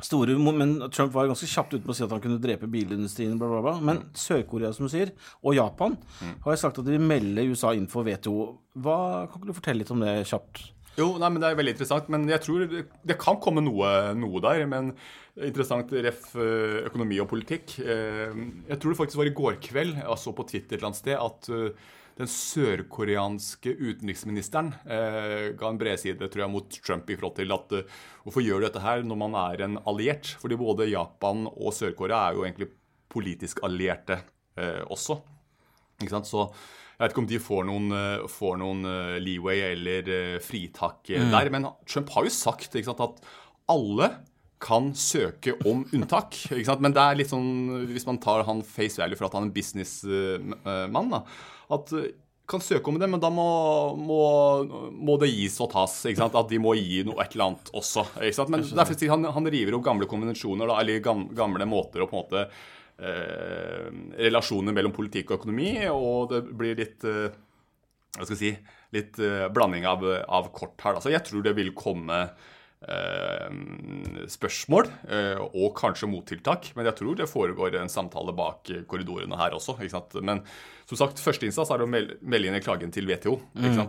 [0.04, 3.38] Store, men Trump var ganske kjapt ute på å si at han kunne drepe bilindustrien.
[3.40, 3.76] Bla, bla, bla.
[3.80, 4.02] Men.
[4.16, 6.38] Sør-Korea som du sier, og Japan mm.
[6.44, 8.48] har sagt at de vil melde USA inn for WTO.
[8.84, 8.98] Hva,
[9.30, 10.66] kan ikke du fortelle litt om det kjapt?
[10.96, 12.08] Jo, nei, men Det er veldig interessant.
[12.12, 14.64] men Jeg tror det, det kan komme noe, noe, der.
[14.68, 14.94] Men
[15.36, 17.78] interessant ref økonomi og politikk.
[17.80, 18.32] Eh,
[18.70, 21.02] jeg tror det faktisk var i går kveld, jeg så på Twitter et eller annet
[21.02, 27.16] sted, at eh, den sørkoreanske utenriksministeren eh, ga en bredside tror jeg, mot Trump i
[27.18, 30.32] forhold til at eh, hvorfor gjør du dette her når man er en alliert?
[30.40, 32.70] Fordi både Japan og Sør-Korea er jo egentlig
[33.12, 34.22] politisk allierte
[34.56, 35.18] eh, også.
[36.00, 36.28] Ikke sant?
[36.28, 36.46] Så
[36.96, 41.10] jeg vet ikke om de får noen, eh, får noen uh, leeway eller uh, fritak
[41.12, 41.28] mm.
[41.34, 41.50] der.
[41.52, 43.20] Men Trump har jo sagt sant, at
[43.68, 44.08] alle
[44.64, 46.38] kan søke om unntak.
[46.80, 49.50] Men det er litt sånn, hvis man tar han face value for at han er
[49.50, 51.20] en businessmann, da,
[51.74, 52.14] at eh,
[52.46, 53.46] kan søke om det, men da må,
[53.98, 54.20] må,
[54.94, 55.98] må det gis og tas.
[56.06, 56.38] ikke sant?
[56.38, 58.06] At de må gi noe et eller annet også.
[58.20, 58.52] ikke sant?
[58.54, 62.22] Men derfor han, han river opp gamle konvensjoner, da, eller gamle måter å på en
[62.22, 63.88] måte eh,
[64.28, 67.34] Relasjoner mellom politikk og økonomi, og det blir litt eh,
[68.16, 68.52] hva skal jeg si,
[68.96, 70.96] litt eh, blanding av, av, kort her.
[70.96, 71.02] Da.
[71.04, 72.28] Så jeg tror det vil komme
[74.30, 76.68] spørsmål uh, og kanskje mottiltak.
[76.76, 79.78] Men jeg tror det foregår en samtale bak korridorene her også.
[80.20, 80.44] Men
[80.86, 83.38] som sagt, første innsats er å melde, inn klagen til WTO.
[83.56, 83.80] Mm.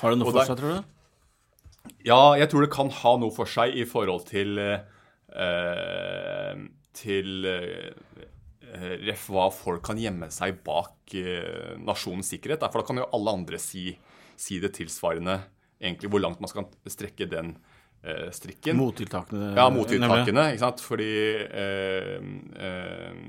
[0.00, 0.90] Har det noe for seg, tror du?
[2.06, 4.58] Ja, jeg tror det kan ha noe for seg i forhold til
[6.92, 7.46] til
[8.72, 12.64] Eh, ref hva folk kan gjemme seg bak eh, nasjonens sikkerhet.
[12.70, 13.90] For da kan jo alle andre si,
[14.32, 15.42] si, det tilsvarende,
[15.82, 17.71] egentlig hvor langt man skal strekke den eh,
[18.34, 18.76] strikken.
[18.76, 19.52] Mottiltakene.
[19.56, 20.48] Ja, mottiltakene.
[20.52, 20.82] ikke sant?
[20.82, 21.10] Fordi
[21.46, 22.16] eh,
[22.66, 23.20] eh,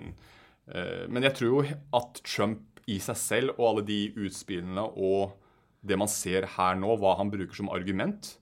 [0.73, 5.37] eh, Men jeg tror jo at Trump i seg selv og alle de utspillene og
[5.83, 8.37] det man ser her nå, hva han bruker som argument,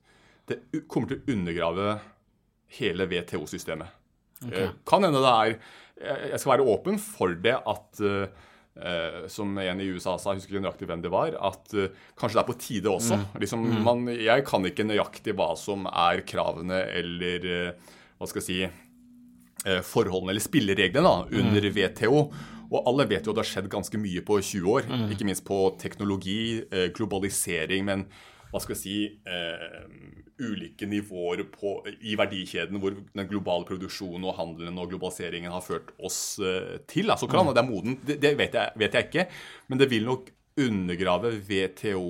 [0.50, 1.96] det kommer til å undergrave
[2.78, 3.98] hele WTO-systemet.
[4.46, 4.72] Okay.
[4.90, 5.56] Kan hende det er
[6.32, 8.00] jeg skal være åpen for det at
[8.72, 11.90] Uh, som en i USA sa, jeg husker ikke nøyaktig hvem det var, at uh,
[12.16, 13.18] kanskje det er på tide også.
[13.20, 13.26] Mm.
[13.44, 13.82] Liksom, mm.
[13.84, 18.88] man, jeg kan ikke nøyaktig hva som er kravene eller uh, hva skal jeg si
[19.86, 21.76] forholdene eller spillereglene da, under mm.
[21.76, 22.22] WTO.
[22.72, 24.88] Og alle vet jo at det har skjedd ganske mye på 20 år.
[24.90, 25.04] Mm.
[25.14, 26.64] Ikke minst på teknologi,
[26.96, 28.08] globalisering, men
[28.52, 34.38] hva skal jeg si, eh, ulike nivåer på, i verdikjeden hvor den globale produksjonen og
[34.40, 37.12] handelen og globaliseringen har ført oss eh, til.
[37.14, 39.28] Altså, hvordan det er moden, det, det vet, jeg, vet, jeg, ikke.
[39.72, 42.10] Men det vil nok undergrave WTO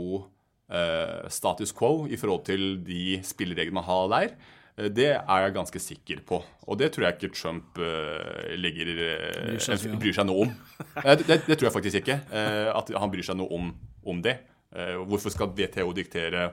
[0.71, 4.35] eh, status quo i forhold til de spillereglene man har der.
[4.77, 6.41] Eh, det er jeg ganske sikker på.
[6.67, 10.53] Og det tror jeg ikke Trump uh, legger, uh, bryr seg noe om.
[10.95, 12.21] det, det, det, tror jeg faktisk ikke.
[12.31, 13.73] Uh, at han bryr seg noe om,
[14.07, 14.39] om det.
[14.71, 16.51] Eh, hvorfor skal WTO diktere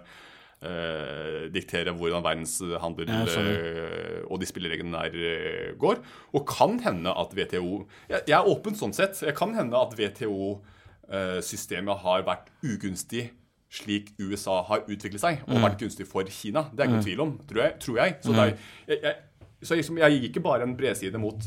[0.58, 6.02] Eh, diktere hvordan verdenshandel eh, og de spillereglene der eh, går.
[6.34, 9.14] Og kan hende at WTO Jeg, jeg er åpen sånn sett.
[9.22, 13.30] Jeg kan hende at WTO-systemet har vært ugunstig
[13.70, 15.62] slik USA har utviklet seg, og mm.
[15.62, 16.72] vært gunstig for Kina.
[16.72, 17.06] Det er ikke noen mm.
[17.06, 17.78] tvil om, tror jeg.
[17.84, 18.16] Tror jeg.
[18.24, 18.38] Så, mm.
[18.42, 18.50] er,
[18.88, 19.14] jeg, jeg,
[19.62, 21.38] så liksom, jeg, gir ikke bare en bredside mot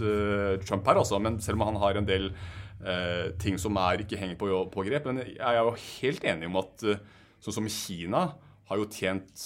[0.63, 2.31] Trump her, altså, men selv om han har en del
[2.85, 5.09] eh, ting som er, ikke henger på, på, grep.
[5.09, 7.01] Men jeg er jo helt enig om at eh,
[7.43, 8.27] sånn som Kina
[8.71, 9.45] har jo tjent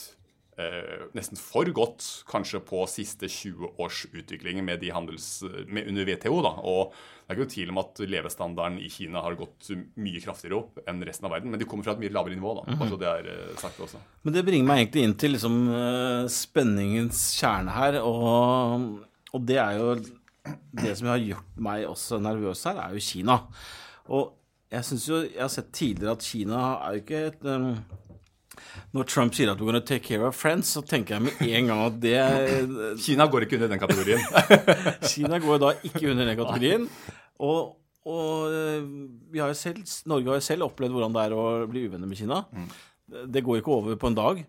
[0.62, 6.08] eh, nesten for godt kanskje på siste 20 års utvikling med de handels, med, under
[6.12, 6.40] WTO.
[6.46, 6.96] da, og
[7.26, 10.84] det er ikke noe tvil om at levestandarden i Kina har gått mye kraftigere opp
[10.86, 11.50] enn resten av verden.
[11.50, 12.52] Men de kommer fra et mye lavere nivå.
[12.60, 14.02] da, bare så det er eh, sagt også.
[14.28, 17.98] Men det bringer meg egentlig inn til liksom, uh, spenningens kjerne her.
[18.06, 18.86] Og,
[19.34, 19.90] og det er jo
[20.76, 23.38] det som har gjort meg også nervøs her, er jo Kina.
[24.14, 24.34] Og
[24.72, 27.70] jeg syns jo Jeg har sett tidligere at Kina er jo ikke et um,
[28.96, 31.72] Når Trump sier at we're gonna take care of friends, så tenker jeg med en
[31.72, 34.22] gang at det Kina går ikke under den kategorien.
[35.14, 36.88] Kina går da ikke under den kategorien.
[37.44, 37.76] Og,
[38.08, 38.86] og eh,
[39.34, 42.20] vi har selv, Norge har jo selv opplevd hvordan det er å bli uvenner med
[42.20, 42.46] Kina.
[42.56, 42.70] Mm.
[43.36, 44.46] Det går ikke over på en dag.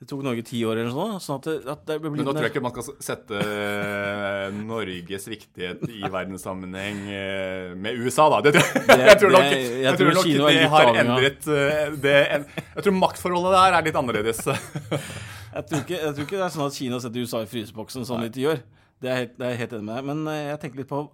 [0.00, 1.24] Det tok Norge ti år eller noe sånt.
[1.26, 1.46] Sånn at
[1.84, 7.02] det, at Men nå tror jeg ikke man skal sette eh, Norges viktighet i verdenssammenheng
[7.12, 8.38] eh, med USA, da.
[8.46, 12.86] Det, det, jeg tror nok, jeg, jeg tror nok det har endret eh, det, Jeg
[12.86, 14.40] tror maktforholdet der er litt annerledes.
[14.48, 18.08] jeg, tror ikke, jeg tror ikke det er sånn at Kina setter USA i fryseboksen
[18.08, 18.64] sånn de gjør.
[19.04, 20.08] Det er, helt, er helt enig med deg.
[20.14, 21.04] Men jeg tenker litt på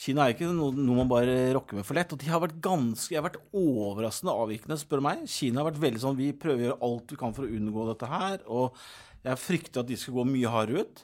[0.00, 2.12] Kina er ikke noe, noe, man bare rokker med for lett.
[2.14, 5.26] Og de har vært ganske, har vært overraskende avvikende, spør meg.
[5.28, 7.84] Kina har vært veldig sånn Vi prøver å gjøre alt vi kan for å unngå
[7.90, 8.38] dette her.
[8.48, 8.78] Og
[9.26, 11.02] jeg frykter at de skal gå mye hardere ut.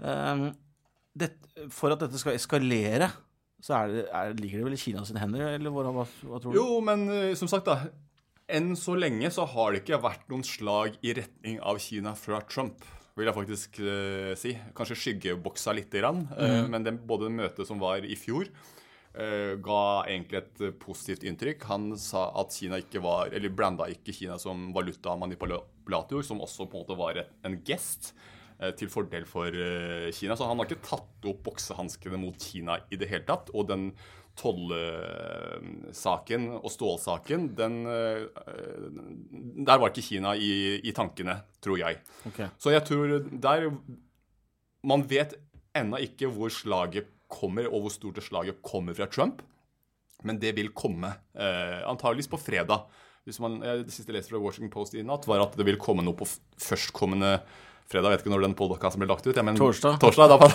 [0.00, 0.46] Um,
[1.12, 1.28] det,
[1.74, 3.10] for at dette skal eskalere,
[3.62, 6.56] så er det, er, ligger det vel i Kina hender, eller hva, hva, hva tror
[6.56, 6.56] du?
[6.56, 7.92] Jo, men uh, som sagt, da.
[8.52, 12.40] Enn så lenge så har det ikke vært noen slag i retning av Kina fra
[12.48, 12.80] Trump
[13.16, 14.54] vil jeg faktisk uh, si.
[14.76, 16.24] Kanskje skyggeboksa lite grann.
[16.32, 18.48] Uh, men det, både møtet som var i fjor,
[19.16, 21.66] uh, ga egentlig et positivt inntrykk.
[21.70, 26.80] Han sa at Kina ikke var, eller blanda ikke Kina som valutamanipulator, som også på
[26.80, 28.14] en måte var en gest
[28.78, 29.50] til fordel for
[30.14, 30.36] Kina.
[30.38, 33.48] Så han har ikke tatt opp boksehanskene mot Kina i det hele tatt.
[33.58, 33.88] Og den
[34.38, 34.84] tollsaken
[36.58, 38.22] og stålsaken, den eh,
[39.66, 42.00] Der var ikke Kina i, i tankene, tror jeg.
[42.28, 42.48] Okay.
[42.58, 43.70] Så jeg tror der
[44.82, 45.34] Man vet
[45.76, 49.42] ennå ikke hvor slaget kommer, og hvor stort det slaget kommer fra Trump.
[50.22, 51.08] Men det vil komme.
[51.34, 52.80] Eh, antageligvis på fredag.
[53.38, 56.02] Man, det siste jeg leste fra Washington Post i natt, var at det vil komme
[56.02, 56.26] noe på
[56.58, 59.36] førstkommende fredag, jeg vet ikke når den podkasten ble lagt ut.
[59.36, 59.98] Ja, men, torsdag.
[60.00, 60.48] torsdag da,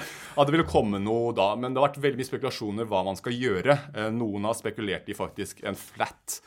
[0.00, 1.52] at det ville komme noe da.
[1.60, 3.78] Men det har vært veldig mye spekulasjoner hva man skal gjøre.
[3.94, 6.40] Eh, noen har spekulert i faktisk en flat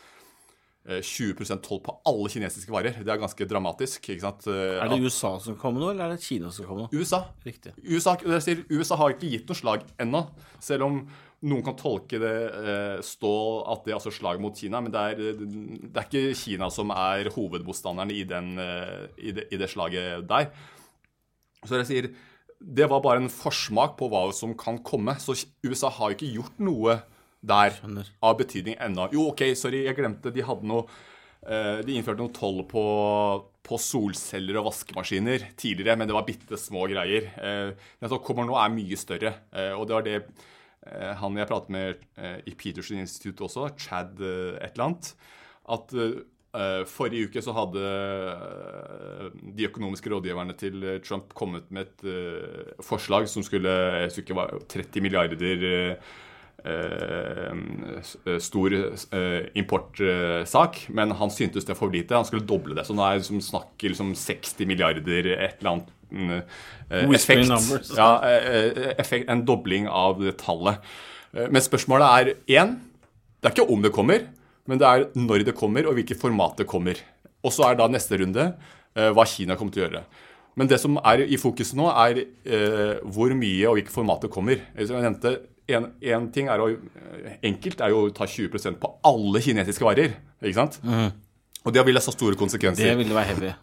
[0.89, 2.99] eh, 20% toll på alle kinesiske varer.
[2.99, 4.09] Det er ganske dramatisk.
[4.11, 4.47] ikke sant?
[4.51, 6.91] Eh, Er det USA som kommer nå, eller er det Kina som kommer nå?
[6.99, 7.23] USA.
[7.47, 7.73] Riktig.
[7.85, 8.17] USA,
[8.69, 10.25] USA har ikke gitt noe slag ennå,
[10.63, 11.01] selv om
[11.47, 13.33] noen kan tolke det eh, stå
[13.71, 14.81] at det er altså slag mot Kina.
[14.83, 19.47] Men det er, det er ikke Kina som er hovedmotstanderen i, den, eh, i, det,
[19.53, 20.49] i det slaget der.
[21.63, 22.09] Så jeg sier,
[22.59, 25.15] det var bare en forsmak på hva som kan komme.
[25.23, 26.97] Så USA har jo ikke gjort noe
[27.39, 28.11] der Skjønner.
[28.19, 29.07] av betydning ennå.
[29.15, 30.35] Jo, OK, sorry, jeg glemte.
[30.35, 30.83] De hadde noe
[31.47, 32.83] eh, De innførte noe toll på,
[33.63, 37.31] på solceller og vaskemaskiner tidligere, men det var bitte små greier.
[37.31, 39.37] Det som kommer nå, er mye større.
[39.79, 40.21] Og det var det
[41.19, 45.11] han jeg pratet med eh, i Peterson Institute også, Chad eh, et eller annet,
[45.69, 51.89] at eh, forrige uke så hadde eh, de økonomiske rådgiverne til eh, Trump kommet med
[51.89, 56.15] et eh, forslag som skulle jeg husker ikke var 30 milliarder eh,
[56.63, 62.17] eh, stor eh, importsak, men han syntes det var for lite.
[62.17, 62.87] Han skulle doble det.
[62.87, 67.47] Så nå er det liksom snakk liksom 60 milliarder, et eller annet eh, effekt.
[67.47, 67.91] numbers.
[67.97, 69.29] Ja, eh, effekt.
[69.29, 70.79] En dobling av det tallet.
[71.33, 72.77] Eh, Men spørsmålet er én
[73.41, 74.25] Det er ikke om det kommer,
[74.67, 76.95] men det er når det kommer, og hvilket format det kommer.
[77.43, 78.53] Og så er da neste runde
[78.95, 80.01] eh, hva Kina kommer til å gjøre.
[80.57, 84.29] Men det som er i fokus nå, er eh, hvor mye og hvilket format det
[84.33, 84.59] kommer.
[84.75, 85.37] Eh, Som jeg nevnte,
[85.69, 89.85] en, en ting er å, eh, enkelt er jo å ta 20% på alle kinesiske
[89.87, 90.17] varer.
[90.43, 90.81] ikke sant?
[91.63, 92.89] Og det vil ha så store konsekvenser.
[92.91, 93.53] Det ville være heavy.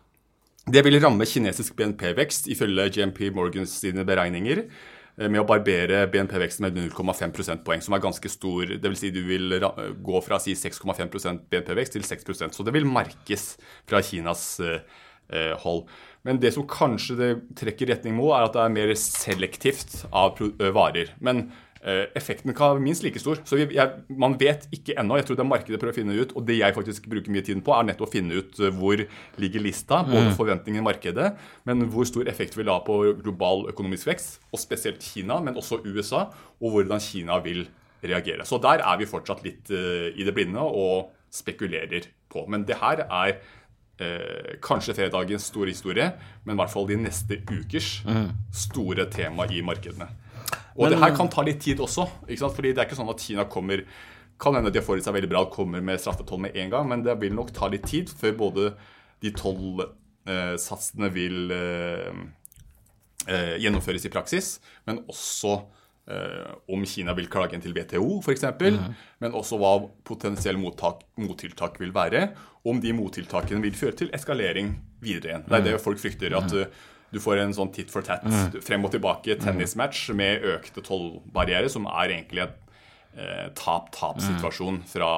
[0.67, 6.67] Det vil ramme kinesisk BNP-vekst ifølge GMP Morgans sine beregninger eh, med å barbere BNP-veksten
[6.67, 8.73] med 0,5 prosentpoeng, som er ganske stor.
[8.83, 9.55] Vil si du vil
[10.03, 13.53] gå fra si 6,5% BNP-vekst til 6% Så det vil merkes
[13.87, 14.83] fra Kinas eh,
[15.31, 15.85] eh, hold.
[16.27, 17.31] Men det som kanskje det
[17.63, 20.43] trekker retning mot, er at det er mer selektivt av
[20.75, 21.15] varer.
[21.23, 21.47] Men
[21.87, 23.39] effekten kan være minst like stor.
[23.47, 25.21] Så vi, jeg, man vet ikke ennå.
[25.21, 26.33] Jeg tror det er markedet prøver å finne ut.
[26.35, 29.03] Og det jeg faktisk bruker mye tiden på, er nettopp å finne ut eh, hvor
[29.43, 31.33] ligger lista, både forventningene i markedet,
[31.69, 35.83] men hvor stor effekt vil ha på global økonomisk vekst, og spesielt Kina, men også
[35.87, 36.27] USA,
[36.59, 37.67] og hvordan Kina vil
[38.03, 38.47] reagere.
[38.49, 42.45] Så der er vi fortsatt litt uh, i det blinde og spekulerer på.
[42.51, 43.33] Men det her er
[44.01, 46.07] eh, kanskje fredagens store historie,
[46.45, 47.99] men i hvert fall de neste ukers
[48.55, 50.09] store tema i markedene.
[50.77, 52.57] Og det her kan ta litt tid også, ikke sant?
[52.59, 53.87] fordi det er ikke sånn at Kina kommer
[54.41, 57.05] kan hende de har seg veldig bra og kommer med straffetoll med en gang, men
[57.07, 58.67] det vil nok ta litt tid før både
[59.25, 62.19] de tollsatsene vil eh,
[63.31, 64.51] eh, gjennomføres i praksis,
[64.89, 65.55] men også
[66.13, 69.73] eh, om Kina vil klage inn til WTO f.eks., men også hva
[70.05, 72.29] potensielle mottak, mottiltak vil være,
[72.69, 75.49] om de mottiltakene vil føre til eskalering videre igjen.
[75.49, 78.25] Det er det folk frykter, at eh, du får en sånn tit for tat,
[78.67, 82.55] frem og tilbake tennismatch med økte tollbarrierer, som er egentlig en
[83.17, 85.11] eh, tap-tap-situasjon fra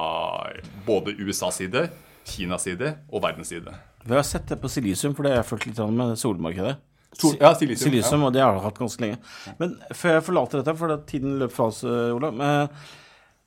[0.85, 1.87] både USAs side,
[2.29, 3.73] Kinas side og verdens side.
[4.05, 6.77] Vi har sett det på silisium, for det har jeg fulgt litt med solmarkedet.
[7.17, 9.17] Sol- ja, silisium, Silisium, og det har jeg hatt ganske lenge.
[9.57, 12.15] Men før jeg forlater dette, for tiden løp fra oss, Olav.
[12.15, 12.69] Ola men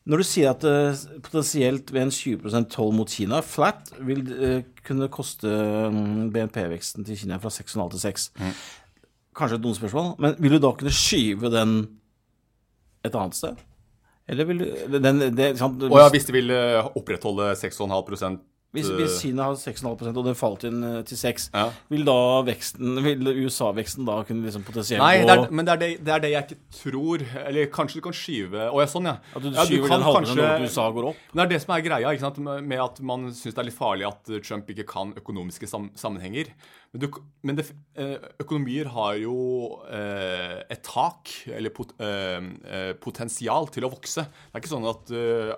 [0.02, 4.62] Når du sier at uh, potensielt ved en 20% toll mot Kina, flat, vil uh,
[4.82, 8.54] kunne koste mm, BNP-veksten til Kina fra 6,5 til 6 Mm.
[9.32, 11.70] Kanskje et dumt spørsmål, men vil du da kunne skyve den
[13.06, 13.62] et annet sted?
[14.28, 18.36] Eller vil du den, det, sant, Oh, ja, hvis de vil eh, opprettholde 6,5
[18.72, 21.66] hvis, hvis Kina har 6,5% og den falt inn eh, til 6 Ja.
[21.92, 25.82] vil da veksten, vil USA-veksten da kunne liksom potensielt Nei, det er, men det er
[25.82, 27.24] det, det er det jeg ikke tror.
[27.44, 29.18] Eller kanskje du kan skyve Å ja, sånn, ja.
[29.36, 31.20] At du ja, skyver den halvdelen når USA går opp?
[31.32, 32.40] Men det er det som er greia, ikke sant?
[32.42, 36.48] med at man syns det er litt farlig at Trump ikke kan økonomiske sam sammenhenger.
[36.92, 37.06] Men, du,
[37.40, 37.64] men det,
[37.96, 39.36] eh, økonomier har jo
[39.88, 44.26] eh, et tak, eller pot, eh, potensial til å vokse.
[44.28, 45.12] Det er ikke sånn at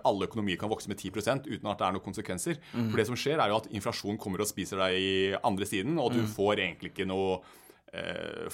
[0.06, 2.62] alle økonomier kan vokse med 10% uten at det er noen konsekvenser.
[2.70, 5.98] For det som skjer, er jo at inflasjon kommer og spiser deg i andre siden,
[5.98, 7.40] og du får egentlig ikke noe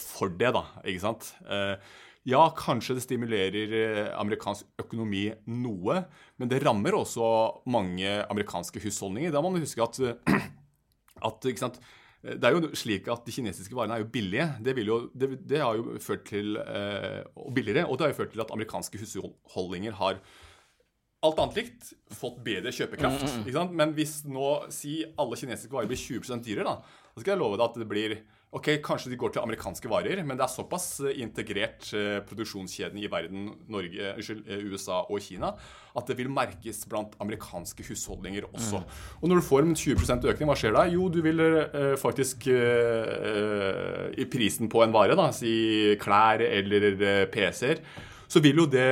[0.00, 0.64] for det, da.
[0.84, 1.30] Ikke sant?
[2.28, 6.02] Ja, kanskje det stimulerer amerikansk økonomi noe,
[6.40, 7.28] men det rammer også
[7.72, 9.32] mange amerikanske husholdninger.
[9.32, 10.00] Da må man huske at,
[11.28, 11.80] at ikke sant?
[12.20, 14.46] Det er jo slik at De kinesiske varene er jo billige.
[14.60, 17.22] Det, jo, det, det har jo ført til eh,
[17.56, 20.20] billigere, og det har jo ført til at amerikanske husholdninger har
[21.20, 23.24] alt annet likt fått bedre kjøpekraft.
[23.42, 23.74] ikke sant?
[23.76, 27.58] Men hvis nå si alle kinesiske varer blir 20 dyrere, da, så skal jeg love
[27.60, 28.14] deg at det blir
[28.50, 32.98] Ok, Kanskje de går til amerikanske varer, men det er såpass eh, integrert eh, produksjonskjeden
[32.98, 35.52] i verden, Norge, eh, USA og Kina,
[35.94, 38.80] at det vil merkes blant amerikanske husholdninger også.
[39.20, 40.82] Og når du får en 20% økning, hva skjer da?
[40.90, 46.88] Jo, du vil eh, faktisk eh, I prisen på en vare, da, si klær eller
[46.90, 47.84] eh, PC-er,
[48.26, 48.90] så vil jo det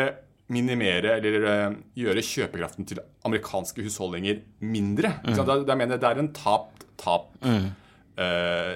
[0.54, 5.16] minimere eller gjøre kjøpekraften til amerikanske husholdninger mindre.
[5.26, 5.34] Mm.
[5.42, 7.87] Da, da mener det er en tap-tap-situasjon, mm.
[8.18, 8.74] Uh,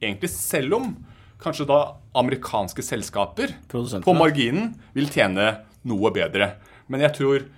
[0.00, 0.30] egentlig.
[0.30, 0.92] Selv om
[1.42, 1.80] kanskje da
[2.14, 5.56] amerikanske selskaper på marginen vil tjene
[5.88, 6.54] noe bedre.
[6.92, 7.50] Men jeg tror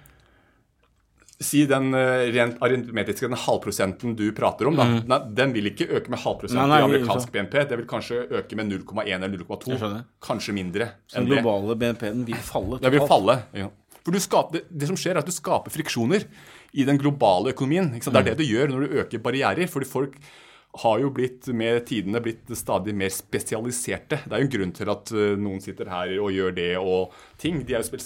[1.45, 5.01] Si den uh, rent aritmetiske den halvprosenten du prater om, da, mm.
[5.11, 7.57] nei, den vil ikke øke med halvprosent i amerikansk BNP.
[7.69, 9.91] Det vil kanskje øke med 0,1 eller 0,2.
[10.25, 10.87] Kanskje mindre.
[11.11, 12.79] Så den globale BNP-en vil falle?
[12.81, 13.37] Den vil falle.
[13.59, 13.67] Ja.
[14.05, 16.27] For skaper, det, det, som skjer, er at du skaper friksjoner
[16.77, 17.91] i den globale økonomien.
[17.97, 18.27] Det er mm.
[18.31, 19.67] det du gjør når du øker barrierer.
[19.71, 20.19] fordi folk
[20.83, 24.21] har jo blitt med tidene blitt stadig mer spesialiserte.
[24.25, 27.15] Det er jo en grunn til at eh, noen sitter her og gjør det og
[27.41, 27.63] ting.
[27.67, 28.01] De er jo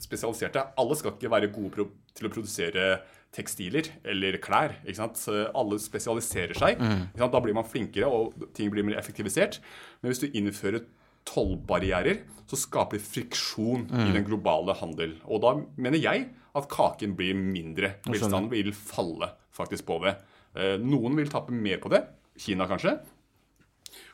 [0.00, 0.64] spesialiserte.
[0.80, 2.86] Alle skal ikke være gode til å produsere
[3.34, 4.78] tekstiler eller klær.
[4.82, 5.20] ikke sant?
[5.54, 6.80] Alle spesialiserer seg.
[6.80, 7.04] Mm.
[7.20, 9.60] Da blir man flinkere, og ting blir mer effektivisert.
[10.00, 10.82] Men hvis du innfører
[11.28, 14.06] tollbarrierer, så skaper det friksjon mm.
[14.08, 15.14] i den globale handel.
[15.28, 17.94] Og da mener jeg at kaken blir mindre.
[18.08, 20.16] Velstanden vil falle faktisk på det.
[20.58, 22.02] Eh, noen vil tape mer på det.
[22.40, 22.96] Kina kanskje.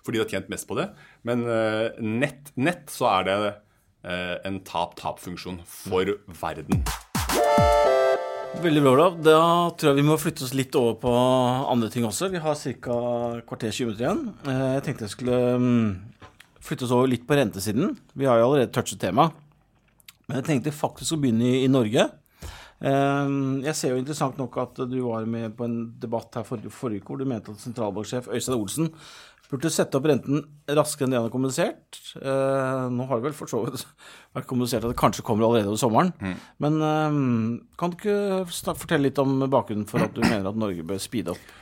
[0.05, 0.91] Fordi de har tjent mest på det.
[1.27, 6.85] Men eh, nett, nett så er det eh, en tap-tap-funksjon for verden.
[8.63, 9.17] Veldig bra, Olav.
[9.25, 9.39] Da
[9.77, 11.15] tror jeg vi må flytte oss litt over på
[11.73, 12.31] andre ting også.
[12.33, 12.99] Vi har ca.
[13.49, 14.23] kvarter 20 minutter igjen.
[14.77, 15.91] Jeg tenkte jeg skulle mm,
[16.65, 17.97] flytte oss over litt på rentesiden.
[18.17, 19.37] Vi har jo allerede touchet temaet.
[20.27, 22.09] Men jeg tenkte faktisk å begynne i, i Norge.
[22.85, 26.73] Ehm, jeg ser jo interessant nok at du var med på en debatt her forrige,
[26.75, 28.91] forrige hvor du mente at sentralbanksjef Øystein Olsen
[29.47, 30.43] burde sette opp renten
[30.75, 32.01] raskere enn det han har kommunisert.
[32.19, 33.85] Ehm, nå har det vel for så vidt
[34.37, 36.11] vært kommunisert at det kanskje kommer allerede over sommeren.
[36.21, 36.35] Mm.
[36.65, 40.87] Men ehm, kan du ikke fortelle litt om bakgrunnen for at du mener at Norge
[40.87, 41.55] bør speede opp?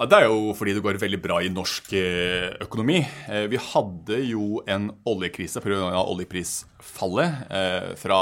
[0.00, 3.02] Ja, det er jo fordi det går veldig bra i norsk eh, økonomi.
[3.28, 5.90] Eh, vi hadde jo en oljekrise pga.
[6.00, 8.20] oljeprisfallet eh, fra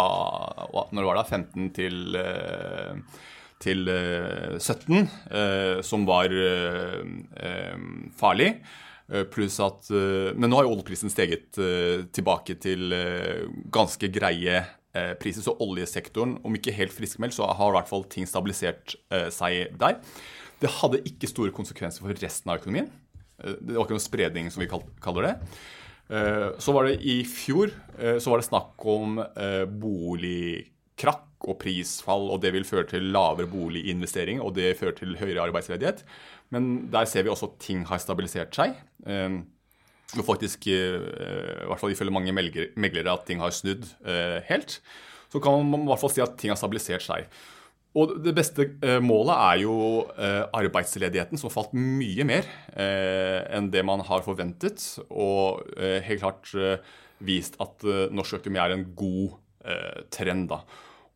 [0.90, 2.18] når var da, 15 til,
[3.62, 3.90] til
[4.58, 5.06] 17,
[5.86, 6.34] som var
[8.18, 8.48] farlig.
[9.30, 9.86] Pluss at
[10.34, 11.54] Men nå har jo oljeprisen steget
[12.10, 12.90] tilbake til
[13.70, 14.64] ganske greie
[15.22, 15.46] priser.
[15.46, 18.98] Så oljesektoren, om ikke helt friskmeldt, så har i hvert fall ting stabilisert
[19.30, 20.02] seg der.
[20.58, 22.88] Det hadde ikke store konsekvenser for resten av økonomien.
[23.42, 25.34] Eh, det var ikke noen spredning, som vi kaller det.
[26.08, 29.20] Eh, så var det i fjor eh, så var det snakk om
[29.82, 35.44] boligkrakk og prisfall, og det vil føre til lavere boliginvestering, og det fører til høyere
[35.46, 36.02] arbeidsledighet.
[36.54, 38.74] Men der ser vi også at ting har stabilisert seg.
[40.16, 40.78] Og faktisk, i
[41.68, 43.84] hvert fall ifølge mange meglere, at ting har snudd
[44.48, 44.80] helt.
[45.30, 47.28] Så kan man i hvert fall si at ting har stabilisert seg.
[47.98, 49.76] Og det beste eh, målet er jo
[50.14, 54.84] eh, arbeidsledigheten, som har falt mye mer eh, enn det man har forventet.
[55.08, 56.52] Og helt klart
[57.24, 57.82] vist at
[58.14, 59.38] norsk økonomi er en god
[60.14, 60.52] trend.
[60.52, 60.62] da.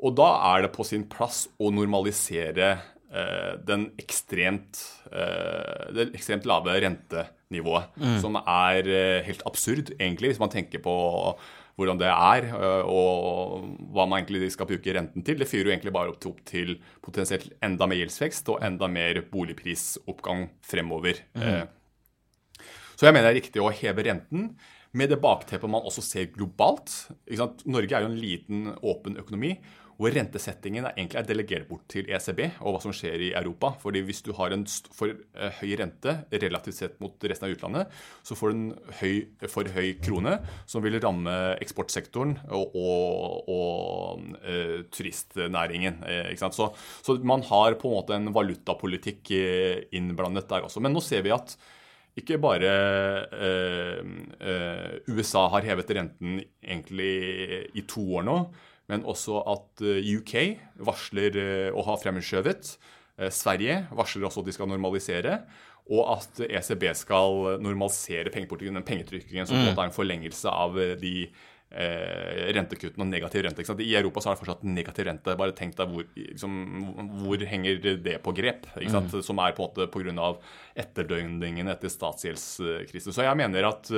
[0.02, 2.74] Og da er det på sin plass å normalisere
[3.68, 4.80] den ekstremt,
[5.92, 7.92] det ekstremt lave rentenivået.
[8.00, 8.16] Mm.
[8.24, 8.88] Som er
[9.28, 10.96] helt absurd, egentlig, hvis man tenker på
[11.82, 15.40] hvordan det er, øh, og hva man egentlig skal bruke renten til.
[15.42, 20.48] Det fyrer jo egentlig bare opp til potensielt enda mer gjeldsvekst og enda mer boligprisoppgang
[20.66, 21.20] fremover.
[21.34, 21.66] Mm.
[22.96, 24.52] Så jeg mener det er riktig å heve renten.
[24.92, 26.92] Med det bakteppet man også ser globalt.
[27.64, 29.56] Norge er jo en liten, åpen økonomi
[30.02, 33.72] hvor rentesettingen egentlig er delegert bort til ECB og hva som skjer i Europa.
[33.82, 37.92] Fordi hvis du har en for uh, høy rente relativt sett mot resten av utlandet,
[38.26, 39.14] så får du en høy,
[39.52, 40.38] for høy krone
[40.70, 46.02] som vil ramme eksportsektoren og, og, og uh, turistnæringen.
[46.02, 46.72] Uh, så,
[47.04, 49.30] så, man har på en måte en valutapolitikk
[49.94, 50.82] innblandet der også.
[50.82, 51.54] Men nå ser vi at
[52.18, 52.68] ikke bare
[55.08, 57.14] USA har hevet renten egentlig
[57.72, 58.36] i to år nå
[58.92, 60.34] men også at eh, UK
[60.84, 62.74] varsler eh, å ha fremskjøvet.
[63.18, 65.38] Eh, Sverige varsler også at de skal normalisere.
[65.92, 69.72] Og at ECB skal normalisere pengepolitikken, den pengetrykkingen som mm.
[69.72, 73.64] er en forlengelse av de eh, rentekuttene og negativ rente.
[73.82, 75.34] I Europa så har det fortsatt negativ rente.
[75.40, 76.60] Bare tenk deg hvor, liksom,
[77.24, 78.68] hvor henger det på grep?
[78.78, 79.10] Mm.
[79.18, 80.28] Som er på en måte pga.
[80.84, 83.16] etterdøgningen etter statsgjeldskrisen.
[83.16, 83.90] Så jeg mener at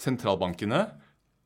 [0.00, 0.88] sentralbankene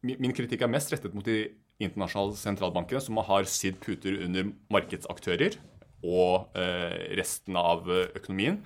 [0.05, 1.47] Min kritikk er mest rettet mot de
[1.87, 5.61] internasjonale sentralbankene som har sydd puter under markedsaktører
[6.05, 8.59] og eh, resten av økonomien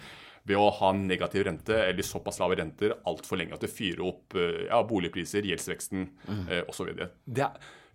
[0.48, 4.36] ved å ha negativ rente eller såpass lave renter altfor lenge at det fyrer opp
[4.38, 6.44] eh, ja, boligpriser, gjeldsveksten mm.
[6.48, 6.88] eh, osv.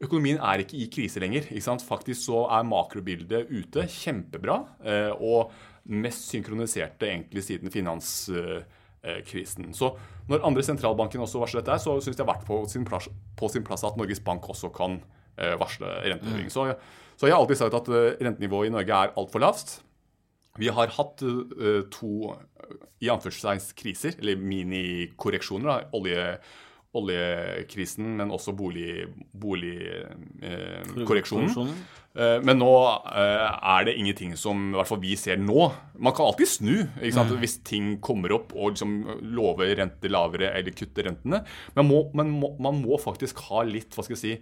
[0.03, 1.47] Økonomien er ikke i krise lenger.
[1.87, 4.57] Faktisk så er makrobildet ute kjempebra.
[4.83, 5.53] Eh, og
[5.83, 9.73] mest synkroniserte egentlig siden finanskrisen.
[9.75, 9.93] Så
[10.31, 13.09] når andre sentralbanker også varsler dette, så syns jeg det har vært på sin, plass,
[13.39, 14.99] på sin plass at Norges Bank også kan
[15.37, 16.47] eh, varsle renteheving.
[16.47, 16.53] Mm.
[16.53, 16.67] Så,
[17.17, 17.91] så, jeg har alltid sagt at
[18.23, 19.77] rentenivået i Norge er altfor lavt.
[20.61, 22.29] Vi har hatt uh, to
[23.01, 25.89] i anførselstegn kriser, eller minikorreksjoner.
[25.97, 26.27] Olje,
[26.93, 31.53] oljekrisen, men også boligkorreksjonen.
[31.53, 31.73] Bolig,
[32.13, 32.73] eh, eh, men nå
[33.09, 35.61] eh, er det ingenting som i hvert fall vi ser nå.
[35.97, 37.37] Man kan alltid snu mm.
[37.41, 38.91] hvis ting kommer opp og liksom
[39.33, 41.37] lover renter lavere eller kutter rentene.
[41.77, 44.33] Men, må, men må, man må faktisk ha litt hva skal jeg si,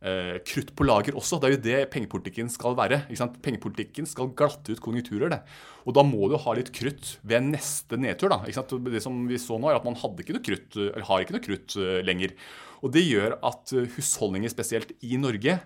[0.00, 1.36] krutt på lager også.
[1.36, 3.02] Det er jo det pengepolitikken skal være.
[3.44, 5.28] Pengepolitikken skal glatte ut konjunkturer.
[5.28, 5.40] det.
[5.88, 8.32] Og da må du ha litt krutt ved neste nedtur.
[8.32, 8.40] da.
[8.44, 11.36] Det som vi så nå, er at man hadde ikke noe krutt, eller har ikke
[11.36, 12.34] noe krutt uh, lenger.
[12.80, 15.58] Og det gjør at uh, husholdninger, spesielt i Norge,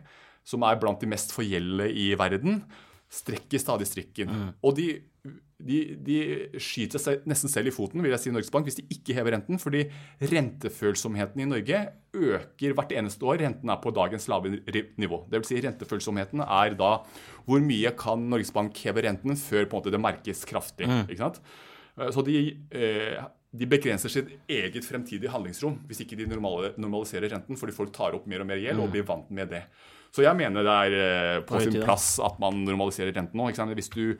[0.44, 2.62] som er blant de mest forgjeldede i verden,
[3.14, 4.30] strekker stadig strikken.
[4.30, 4.48] Mm.
[4.66, 4.88] Og de
[5.62, 6.16] de, de,
[6.58, 9.36] skyter seg nesten selv i foten vil jeg si Norges Bank, hvis de ikke hever
[9.36, 9.60] renten.
[9.62, 9.84] Fordi
[10.32, 11.82] rentefølsomheten i Norge
[12.14, 13.38] øker hvert eneste år.
[13.44, 14.56] Renten er på dagens lave
[15.00, 15.22] nivå.
[15.30, 16.96] Det vil si Rentefølsomheten er da
[17.46, 20.90] hvor mye kan Norges Bank heve renten før på en måte det merkes kraftig.
[20.90, 21.06] Mm.
[21.06, 21.40] ikke sant?
[21.98, 22.38] Eh, så de,
[22.74, 23.24] eh,
[23.54, 28.26] de, begrenser sitt eget fremtidige handlingsrom hvis ikke de normaliserer renten, fordi folk tar opp
[28.30, 28.96] mer og mer gjeld og mm.
[28.96, 29.66] blir vant med det.
[30.14, 33.50] Så jeg mener det er eh, på sin plass at man normaliserer renten nå.
[33.74, 34.18] Hvis du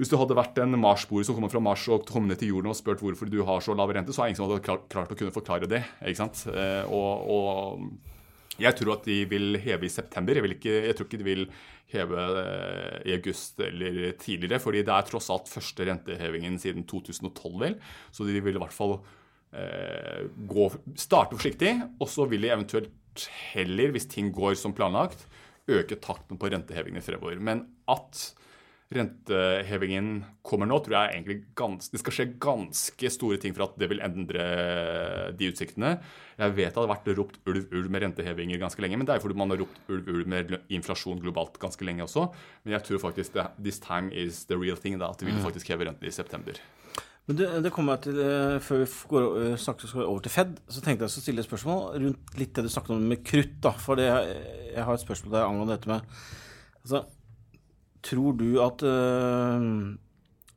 [0.00, 2.72] hvis du hadde vært en Mars-boer som kommer fra Mars og kommet ned til jorden
[2.72, 5.12] og spurt hvorfor du har så lav rente, så det ingen som hadde klart, klart
[5.12, 5.82] å kunne forklare det.
[6.00, 6.40] ikke sant?
[6.48, 7.82] Eh, og, og,
[8.60, 10.40] jeg tror at de vil heve i september.
[10.40, 11.44] Jeg, ikke, jeg tror ikke de vil
[11.92, 17.60] heve eh, i august eller tidligere, fordi det er tross alt første rentehevingen siden 2012,
[17.60, 17.78] vel.
[18.08, 18.96] Så de vil i hvert fall
[19.52, 25.28] eh, gå, starte forsiktig, og så vil de eventuelt heller, hvis ting går som planlagt,
[25.70, 27.36] øke takten på rentehevingene fremover.
[27.36, 28.30] Men at
[28.90, 33.76] rentehevingen kommer nå, tror jeg egentlig gans, det skal skje ganske store ting for at
[33.78, 34.46] det vil endre
[35.38, 35.92] de utsiktene.
[36.40, 39.22] Jeg vet det har vært ropt ulv, ulv med rentehevinger ganske lenge, men det er
[39.22, 42.26] fordi man har ropt ulv, ulv med inflasjon globalt ganske lenge også.
[42.64, 45.38] Men jeg tror faktisk det, this time is the real thing, da, at vi vil
[45.38, 45.46] mm.
[45.46, 46.58] faktisk heve renten i september.
[47.30, 49.24] Men det, det kommer jeg til, uh, Før vi går
[49.54, 52.66] snakker, snakket over til Fed, så tenkte jeg å stille et spørsmål rundt litt det
[52.66, 53.54] du snakket om med krutt.
[53.62, 54.10] da, For det,
[54.74, 56.02] jeg har et spørsmål der angående dette med
[56.82, 57.04] altså,
[58.06, 58.84] Tror du at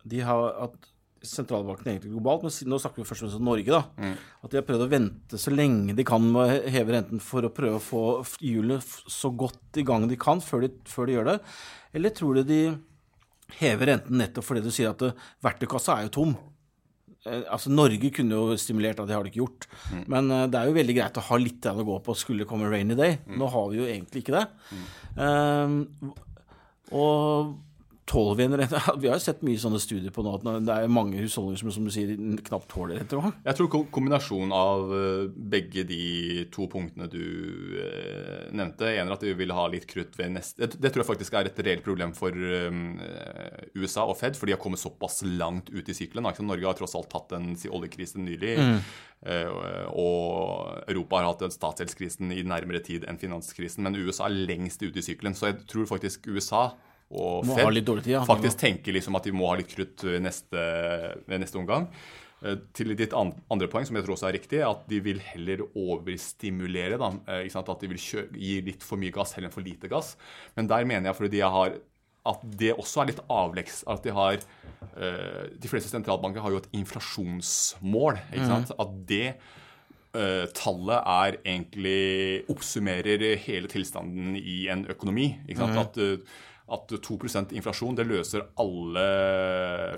[0.04, 3.72] de har at sentralbanken egentlig globalt, men nå snakker vi først og fremst om Norge,
[3.72, 4.16] da, mm.
[4.44, 7.48] at de har prøvd å vente så lenge de kan med å heve renten for
[7.48, 8.02] å prøve å få
[8.44, 11.38] hjulene så godt i gang de kan før de, før de gjør det?
[11.96, 12.64] Eller tror du de
[13.62, 15.16] hever renten nettopp fordi du sier at uh,
[15.46, 16.36] verktøykassa er jo tom?
[17.24, 19.70] Uh, altså Norge kunne jo stimulert, det har de ikke gjort.
[19.94, 20.04] Mm.
[20.12, 22.52] Men uh, det er jo veldig greit å ha litt å gå på skulle det
[22.52, 23.16] komme rainy day.
[23.24, 23.40] Mm.
[23.40, 24.46] Nå har vi jo egentlig ikke det.
[24.76, 26.14] Mm.
[26.92, 27.56] Og
[28.06, 28.82] tåler vi en rente?
[29.02, 31.72] Vi har jo sett mye sånne studier på nå at det er mange husholdninger som,
[31.76, 32.12] som du sier,
[32.48, 33.36] knapt tåler renteovergang.
[33.46, 35.24] Jeg tror kombinasjonen av eh,
[35.54, 36.04] begge de
[36.54, 37.24] to punktene du
[37.80, 41.10] eh, nevnte En er at vi vil ha litt krutt ved neste Det tror jeg
[41.14, 43.00] faktisk er et reelt problem for um,
[43.80, 46.28] USA og Fed, for de har kommet såpass langt ut i sykelen.
[46.44, 48.56] Norge har tross alt tatt en oljekrise nylig.
[48.60, 48.80] Mm.
[49.96, 55.00] Og Europa har hatt statsgjeldskrisen i nærmere tid enn finanskrisen, men USA er lengst ute
[55.00, 55.38] i sykelen.
[55.38, 56.74] Så jeg tror faktisk USA
[57.14, 58.26] og må Fed tid, ja.
[58.26, 60.68] faktisk tenker liksom at de må ha litt krutt neste,
[61.30, 61.88] neste omgang.
[62.44, 65.64] Eh, til ditt andre poeng, som jeg tror også er riktig, at de vil heller
[65.80, 67.00] overstimulere.
[67.00, 68.02] Da, eh, at de vil
[68.36, 70.16] gi litt for mye gass heller enn for lite gass.
[70.58, 71.80] Men der mener jeg fordi de har,
[72.26, 73.84] at det også er litt avleggs.
[73.88, 74.40] At de har
[74.96, 78.20] uh, De fleste sentralbanker har jo et inflasjonsmål.
[78.32, 78.72] ikke Mm.
[78.80, 79.36] At det
[80.16, 85.38] uh, tallet er egentlig oppsummerer hele tilstanden i en økonomi.
[85.50, 85.78] ikke Mm.
[85.84, 86.18] At uh,
[86.74, 89.06] at 2% inflasjon det løser alle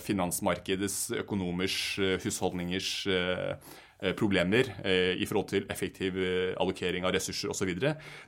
[0.04, 3.52] finansmarkedets, økonomers, eh, husholdningers eh,
[4.02, 4.70] eh, problemer
[5.16, 6.18] i forhold til effektiv
[6.60, 7.72] allokering av ressurser osv.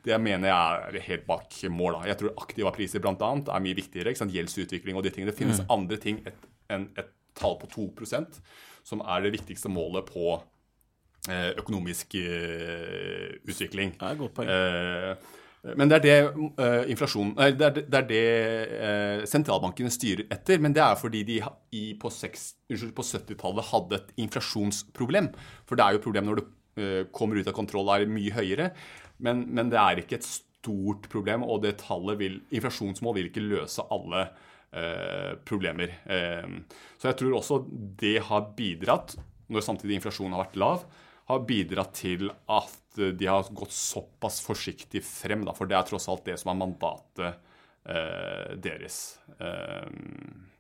[0.06, 2.00] Det mener jeg er helt bak mål.
[2.08, 3.16] Jeg tror aktiva priser bl.a.
[3.36, 4.16] er mye viktigere.
[4.16, 5.34] Gjeldsutvikling og de tingene.
[5.34, 5.68] Det finnes mm.
[5.76, 6.22] andre ting
[6.72, 8.40] enn et tall på 2%
[8.88, 10.38] som er det viktigste målet på
[11.28, 13.98] økonomisk utvikling.
[14.00, 14.48] Det er et godt poeng.
[15.76, 18.24] Men det er det uh, det er det, er det
[18.72, 20.62] uh, sentralbankene styrer etter.
[20.64, 21.40] Men det er fordi de
[21.76, 25.32] i, på, på 70-tallet hadde et inflasjonsproblem.
[25.68, 28.12] For det er jo et problem når det uh, kommer ut av kontroll og er
[28.12, 28.70] mye høyere.
[29.24, 33.48] Men, men, det er ikke et stort problem, og det tallet vil, inflasjonsmål vil ikke
[33.48, 34.30] løse alle
[35.48, 35.94] problemer.
[37.00, 37.56] så jeg tror også
[37.98, 39.14] det har bidratt,
[39.48, 40.84] når samtidig inflasjonen har vært lav,
[41.28, 45.44] har bidratt til at de har gått såpass forsiktig frem.
[45.46, 49.18] Da, for det er tross alt det som er mandatet eh, deres.
[49.38, 49.88] Eh.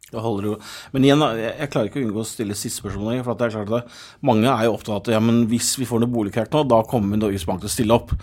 [0.08, 3.20] Men igjen, jeg klarer ikke å unngå å stille siste spørsmål.
[3.26, 5.88] for det er klart at Mange er jo opptatt av at ja, men hvis vi
[5.90, 8.14] får noe boligkart nå, da kommer Norges Bank til å stille opp.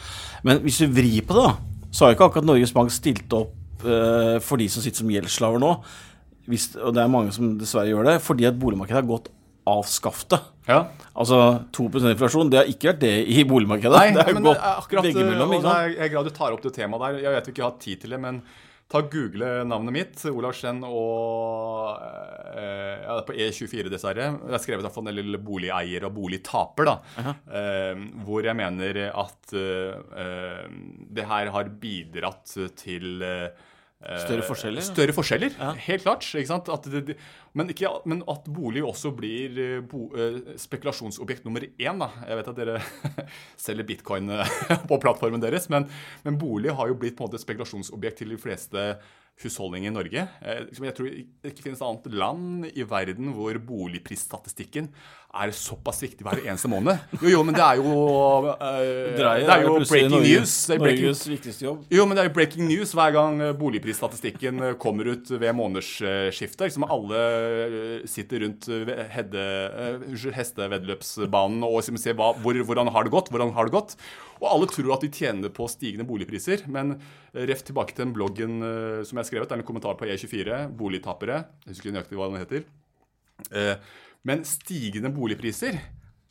[0.49, 3.85] Men hvis du vrir på det, da, så har ikke akkurat Norges Bank stilt opp
[3.85, 5.75] eh, for de som sitter som gjeldsslaver nå.
[6.49, 9.29] Hvis, og det er mange som dessverre gjør det, fordi at boligmarkedet har gått
[9.65, 9.87] av
[10.31, 10.41] det.
[10.67, 10.81] Ja.
[11.15, 11.39] Altså
[11.77, 13.97] 2% inflasjon, det har ikke vært det i boligmarkedet.
[13.97, 15.57] Nei, det men gått begge akkurat, veggimellom.
[15.61, 17.25] og er, jeg er glad du tar opp det temaet der.
[17.25, 18.41] Jeg vet vi ikke har tid til det, men
[18.95, 21.95] ta google navnet mitt, Olav Skjenn, og
[22.53, 24.31] eh, ja, det er på E24, dessverre.
[24.45, 26.97] Det er skrevet av en del boligeier og boligtaper, da.
[27.25, 30.67] Eh, hvor jeg mener at eh,
[31.17, 33.71] det her har bidratt til eh,
[34.05, 34.87] Større forskjeller, ja.
[34.91, 35.55] Større forskjeller,
[35.87, 36.27] helt klart.
[36.29, 36.69] ikke sant?
[36.73, 37.17] At det,
[37.57, 42.03] men, ikke, men at bolig også blir eh, bo, eh, spekulasjonsobjekt nummer én.
[42.03, 42.11] Da.
[42.29, 42.79] Jeg vet at dere
[43.67, 44.55] selger bitcoin eh,
[44.91, 45.89] på plattformen deres, men,
[46.27, 48.89] men bolig har jo blitt på en måte spekulasjonsobjekt til de fleste
[49.43, 50.25] husholdninger i Norge.
[50.69, 54.93] Liksom, Jeg tror det ikke finnes annet land i verden hvor boligprisstatistikken
[55.35, 57.01] er det såpass viktig hver eneste måned.
[57.19, 57.95] Jo, jo, men det er jo
[58.49, 58.51] uh,
[59.19, 60.53] Det er jo breaking news.
[60.71, 61.81] Det breaking, Norges viktigste jobb.
[61.91, 65.57] jo, men det er jo breaking news hver gang eh, boligprisstatistikken eh, kommer ut ved
[65.59, 66.69] månedsskiftet.
[66.69, 67.25] Liksom alle
[68.11, 68.69] sitter rundt
[69.15, 69.47] Hedde,
[69.85, 73.33] eh, hesteveddeløpsbanen og liksom ser hva, hvor, hvordan har det gått.
[73.35, 73.99] hvordan har det gått.
[74.41, 76.67] Og alle tror at de tjener på stigende boligpriser.
[76.71, 76.97] Men
[77.35, 80.09] ref tilbake til den bloggen uh, som jeg har skrevet, det er en kommentar på
[80.11, 81.45] E24, Boligtapere.
[81.65, 82.67] Jeg husker ikke nøyaktig hva den heter.
[83.51, 83.77] Eh,
[84.25, 85.77] Men stigende boligpriser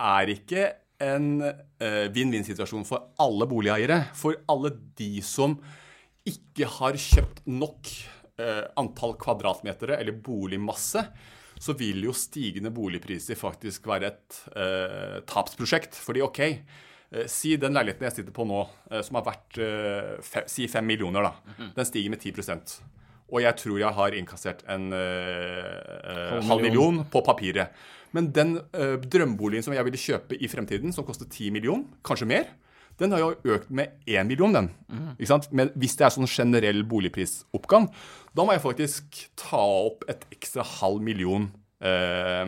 [0.01, 0.69] er ikke
[1.03, 3.99] en eh, vinn-vinn-situasjon for alle boligeiere.
[4.17, 5.57] For alle de som
[6.29, 7.91] ikke har kjøpt nok
[8.41, 11.03] eh, antall kvadratmeter eller boligmasse,
[11.63, 15.99] så vil jo stigende boligpriser faktisk være et eh, tapsprosjekt.
[15.99, 20.43] Fordi OK, eh, si den leiligheten jeg sitter på nå, eh, som har vært eh,
[20.49, 21.69] si fem millioner, da.
[21.77, 22.81] Den stiger med 10
[23.33, 27.73] Og jeg tror jeg har innkassert en uh, eh, halv million på papiret.
[28.13, 32.29] Men den uh, drømmeboligen som jeg ville kjøpe i fremtiden, som koster 10 millioner, kanskje
[32.29, 32.51] mer,
[33.01, 34.69] den har jo økt med 1 million, den.
[35.17, 35.47] Ikke sant?
[35.55, 37.85] Men hvis det er sånn generell boligprisoppgang,
[38.37, 39.03] da må jeg faktisk
[39.39, 41.43] ta opp et ekstra halv million
[41.81, 42.45] eh,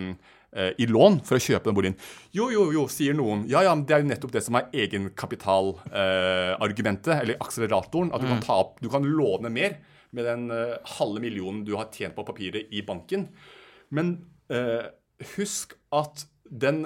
[0.54, 1.98] eh, i lån for å kjøpe den boligen.
[2.36, 3.40] Jo, jo, jo, sier noen.
[3.50, 8.12] Ja, ja, men det er jo nettopp det som er egenkapitalargumentet, eller akseleratoren.
[8.14, 9.72] At du kan ta opp, du kan låne mer
[10.16, 13.28] med den eh, halve millionen du har tjent på papiret i banken.
[13.94, 14.18] Men
[14.54, 14.88] eh,
[15.36, 16.84] husk at den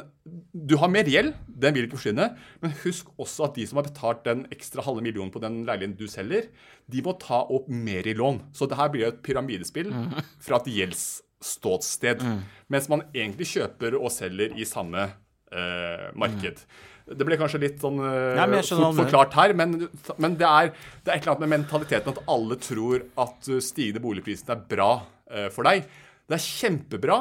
[0.53, 2.29] Du har mer gjeld, den vil ikke forsvinne.
[2.61, 5.97] Men husk også at de som har betalt den ekstra halve millionen på den leiligheten
[5.99, 6.47] du selger,
[6.87, 8.39] de må ta opp mer i lån.
[8.55, 9.91] Så det her blir et pyramidespill
[10.39, 12.23] fra et gjeldsståsted.
[12.71, 15.09] Mens man egentlig kjøper og selger i samme
[15.51, 16.63] eh, marked.
[17.09, 19.87] Det ble kanskje litt sånn eh, Ja, fort forklart her, men,
[20.21, 20.71] men det, er,
[21.03, 24.63] det er et eller annet med mentaliteten at alle tror at uh, stigende boligpriser er
[24.69, 24.91] bra
[25.31, 25.87] eh, for deg.
[26.29, 27.19] Det er kjempebra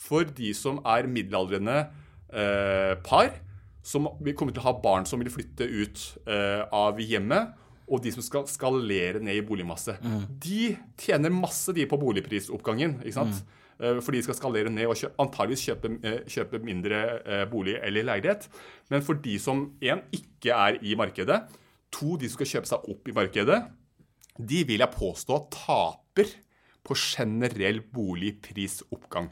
[0.00, 1.76] for de som er middelaldrende
[2.32, 3.34] eh, par,
[3.84, 7.56] som vil komme til å ha barn som vil flytte ut eh, av hjemmet,
[7.90, 9.96] og de som skal skalere ned i boligmasse.
[10.40, 13.00] De tjener masse, de, på boligprisoppgangen.
[13.02, 13.40] ikke sant?
[13.42, 13.59] Eh,
[14.04, 18.06] For de skal skalere ned og kjø antageligvis kjøpe, eh, kjøpe mindre eh, bolig eller
[18.10, 18.46] leilighet.
[18.92, 21.40] Men for de som én ikke er i markedet,
[21.92, 23.58] to de som skal kjøpe seg opp i markedet,
[24.40, 26.36] de vil jeg påstå taper
[26.86, 29.28] på generell boligprisoppgang.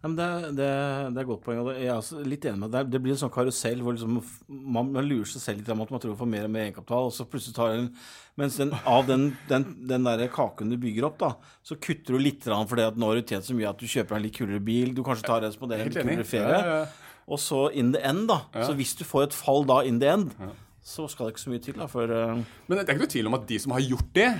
[0.00, 0.26] Ja, det,
[0.56, 0.68] det,
[1.12, 1.58] det er godt poeng.
[1.76, 2.88] Jeg er også litt enig med deg.
[2.88, 4.16] Det blir en sånn karusell hvor liksom
[4.48, 6.64] man, man lurer seg selv litt om at man tror man får mer og mer
[6.64, 7.90] egenkapital, og så plutselig tar en
[8.40, 11.28] Mens den, av den, den, den der kaken du bygger opp, da,
[11.66, 14.16] så kutter du litt fordi at nå har du tjent så mye at du kjøper
[14.16, 16.60] en litt kulere bil, du kanskje tar responderer en litt kulere ferie.
[16.64, 17.10] Ja, ja.
[17.28, 18.38] Og så in the end, da.
[18.64, 20.32] Så hvis du får et fall da in the end,
[20.80, 22.40] så skal det ikke så mye til, da, for uh...
[22.40, 24.30] Men det er ikke noe tvil om at de som har gjort det,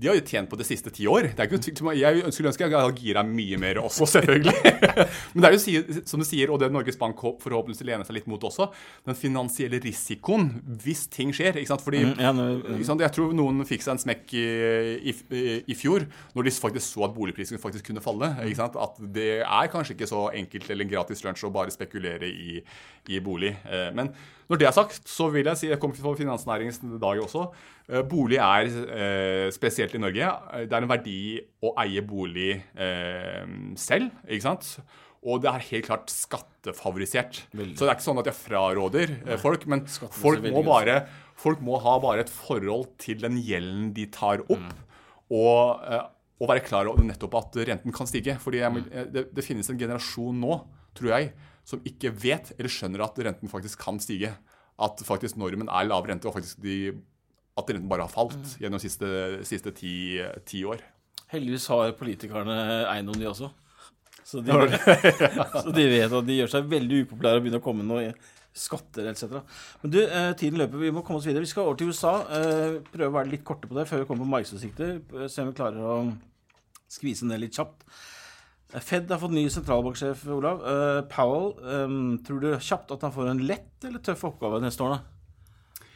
[0.00, 1.28] de har jo tjent på det siste ti år.
[1.36, 4.54] Det ikke jeg skulle ønske jeg hadde gira mye mer også, selvfølgelig.
[5.34, 8.30] Men det er jo som du sier, og det Norges Bank forhåpentligvis lener seg litt
[8.30, 8.70] mot også,
[9.06, 10.48] den finansielle risikoen
[10.80, 11.60] hvis ting skjer.
[11.60, 11.84] ikke sant?
[11.84, 13.04] Fordi ikke sant?
[13.04, 14.46] Jeg tror noen fikk seg en smekk i,
[15.12, 15.14] i,
[15.68, 18.32] i fjor når de faktisk så at boligprisen faktisk kunne falle.
[18.46, 18.80] ikke sant?
[18.80, 22.60] At det er kanskje ikke så enkelt eller en gratis lunsj å bare spekulere i,
[23.12, 23.52] i bolig.
[23.68, 24.14] Eh, Men
[24.50, 27.44] når det er sagt, så vil jeg si jeg kommer på finansnæringens dag også.
[27.88, 31.20] eh, Bolig er, eh, spesielt i Norge, eh, det er en verdi
[31.62, 32.56] å eie bolig
[33.78, 34.10] selv.
[34.26, 34.74] ikke sant?
[35.20, 37.42] Og det er helt klart skattefavorisert.
[37.52, 37.74] Veldig.
[37.76, 41.02] Så det er ikke sånn at jeg fraråder Nei, folk, men folk må, bare,
[41.40, 44.70] folk må ha bare et forhold til den gjelden de tar opp,
[45.30, 46.06] og, eh,
[46.40, 48.38] og være klar over nettopp at renten kan stige.
[48.40, 50.56] Fordi jeg, eh, det, det finnes en generasjon nå,
[50.96, 51.32] tror jeg,
[51.68, 54.32] som ikke vet eller skjønner at renten faktisk kan stige.
[54.80, 56.94] At faktisk normen er lav rente, og faktisk de,
[57.58, 59.10] at renten bare har falt gjennom de siste,
[59.48, 59.94] siste ti,
[60.48, 60.82] ti år.
[61.30, 62.56] Heldigvis har politikerne
[62.90, 63.52] eiendom, de også.
[64.24, 64.52] Så de,
[65.64, 68.12] så de vet at de gjør seg veldig upopulære og begynner å komme noe
[68.56, 69.40] skatter etc.
[69.82, 71.44] Men du, eh, tiden løper, vi må komme oss videre.
[71.44, 72.14] Vi skal over til USA.
[72.36, 74.96] Eh, prøve å være litt korte på det før vi kommer på markedsutsikter.
[75.14, 75.98] Eh, se om vi klarer å
[76.90, 77.86] skvise ned litt kjapt.
[78.72, 80.60] Eh, Fed har fått ny sentralbanksjef, Olav.
[80.62, 81.54] Uh, Powell.
[81.64, 84.98] um, tror du kjapt at han får en lett eller tøff oppgave neste år?
[84.98, 85.86] da?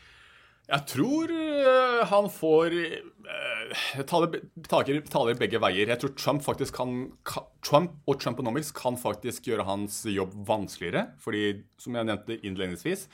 [0.64, 3.74] Jeg tror uh, han får uh,
[4.08, 5.92] taler, taler, taler begge veier.
[5.92, 6.94] Jeg tror Trump faktisk kan,
[7.26, 11.10] ka- Trump og Trumponomics kan faktisk gjøre hans jobb vanskeligere.
[11.22, 11.44] Fordi,
[11.78, 13.06] som jeg nevnte innledningsvis,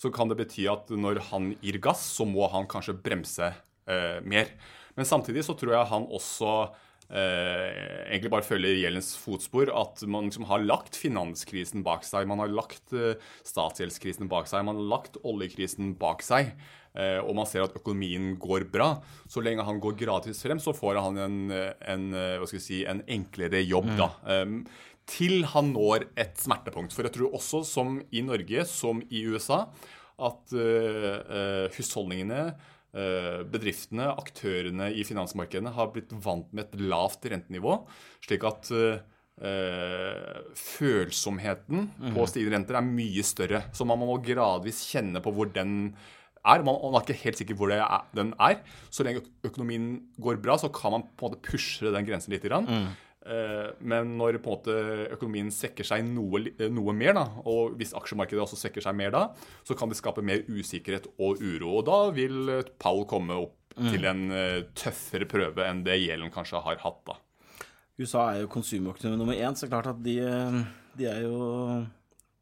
[0.00, 3.52] så kan det bety at når han gir gass, så må han kanskje bremse
[4.26, 4.48] mer.
[4.96, 9.72] Men samtidig så tror jeg han også eh, egentlig bare følger gjeldens fotspor.
[9.76, 14.64] At man liksom har lagt finanskrisen bak seg, man har lagt eh, statsgjeldskrisen bak seg,
[14.68, 16.54] man har lagt oljekrisen bak seg.
[16.94, 18.94] eh, og man ser at økonomien går bra.
[19.28, 23.62] Så lenge han går gradvis frem, så får han en, en, eh, si, en enklere
[23.64, 23.92] jobb.
[23.98, 24.12] da.
[24.42, 24.62] Um,
[25.08, 26.94] til han når et smertepunkt.
[26.94, 29.64] For jeg tror også, som i Norge, som i USA,
[30.22, 32.70] at eh, eh, husholdningene eh,
[33.48, 37.78] bedriftene, aktørene i finansmarkedene har blitt vant med et lavt rentenivå,
[38.24, 38.98] slik at eh,
[39.48, 43.62] eh, følsomheten på stigende renter er mye større.
[43.72, 45.94] Så man må gradvis kjenne på hvor den
[46.42, 46.64] er.
[46.66, 47.86] Man, man er ikke helt sikker hvor er,
[48.16, 48.60] den er.
[48.92, 52.44] Så lenge økonomien går bra, så kan man på en måte pushe den grensen litt.
[52.44, 52.68] Grann.
[52.68, 52.92] Eh,
[53.80, 54.74] men når på en måte
[55.14, 59.12] økonomien svekker seg noe, eh, noe mer, da, og hvis aksjemarkedet også svekker seg mer
[59.14, 59.24] da,
[59.64, 61.78] så kan det skape mer usikkerhet og uro.
[61.78, 66.32] Og da vil eh, Powell komme opp til en eh, tøffere prøve enn det gjelden
[66.34, 66.98] kanskje har hatt.
[67.08, 67.14] da.
[68.00, 70.58] USA er jo konsumøkonomi nummer én, så klart at de, eh,
[70.98, 71.38] de er jo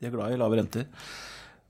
[0.01, 0.87] de er glad i lave renter.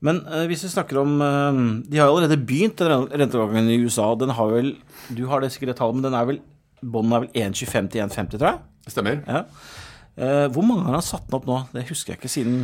[0.01, 1.59] Men eh, hvis vi snakker om eh,
[1.91, 4.07] De har jo allerede begynt den ren- renteovergangen i USA.
[4.17, 4.71] Den har vel
[5.13, 6.39] Du har det sikkert et tall, men den er vel
[6.81, 8.61] bånden er vel 1,25 til 1,50, tror jeg.
[8.91, 9.21] Stemmer.
[9.27, 9.43] Ja.
[10.21, 11.59] Eh, hvor mange har han satt den opp nå?
[11.71, 12.57] Det husker jeg ikke siden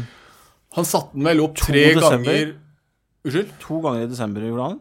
[0.75, 2.28] Han satte den vel opp tre desember.
[2.28, 2.55] ganger
[3.28, 3.53] Unnskyld?
[3.63, 4.80] to ganger i desember gjorde han.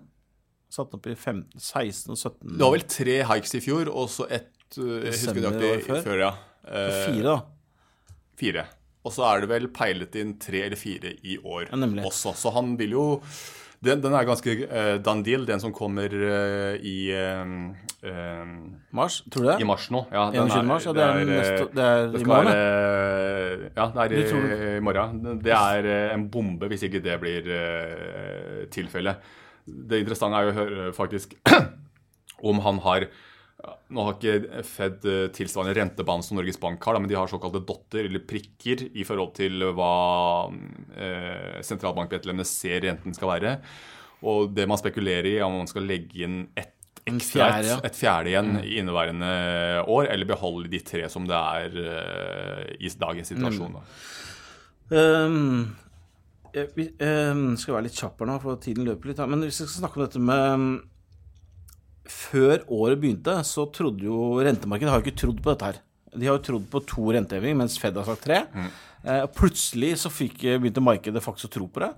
[0.76, 3.88] Satt den opp i 15, 16 og 17 Det var vel tre hikes i fjor,
[3.94, 6.03] og så ett eh, Jeg husker året før?
[6.05, 6.32] før, ja.
[6.66, 8.16] Eh, Fire, da.
[8.36, 8.66] Fire.
[9.07, 11.78] Og så er det vel peilet inn tre eller fire i år Ja,
[12.09, 12.34] også.
[12.34, 13.05] Så han vil jo
[13.84, 17.44] Den, den er ganske uh, done deal, den som kommer uh, i uh,
[18.96, 19.56] Mars, tror du det?
[19.60, 20.04] I mars nå.
[20.12, 20.86] Ja, den Er, mars?
[20.86, 22.46] Ja, det er, er, neste, det er det i morgen.
[22.46, 22.56] være
[23.60, 23.70] det.
[23.76, 25.22] Ja, det er i, i morgen.
[25.42, 27.50] Det er en bombe hvis ikke det blir
[28.72, 29.32] tilfellet.
[29.66, 31.34] Det interessante er jo å høre faktisk
[32.50, 33.08] om han har
[33.64, 37.62] Nå har ikke Fed eh, tilsvarende rentebane som Norges Bank har, men de har såkalte
[37.64, 39.92] dotter, eller prikker, i forhold til hva
[40.92, 43.54] eh, sentralbankmedlemmene ser renten skal være.
[44.26, 46.74] Og det man spekulerer i, er om man skal legge inn ett
[47.07, 47.78] En ekstra, fjerde, ja.
[47.86, 49.32] et, fjerde igjen i inneværende
[49.86, 53.76] år, eller beholde de tre som det er eh, i dagens situasjon.
[53.78, 53.84] Da.
[54.90, 55.76] Um,
[56.50, 59.22] jeg, vi um, skal være litt kjapp her nå, for tiden løper litt.
[59.30, 60.66] Men hvis vi skal snakke om dette med
[62.12, 65.80] Før året begynte, så trodde jo rentemarkedet har jo ikke trodd på dette her.
[66.16, 68.42] De har jo trodd på to rentehevinger, mens Fed har sagt tre.
[69.07, 71.90] Eh, og plutselig så fikk, begynte markedet faktisk å tro på det.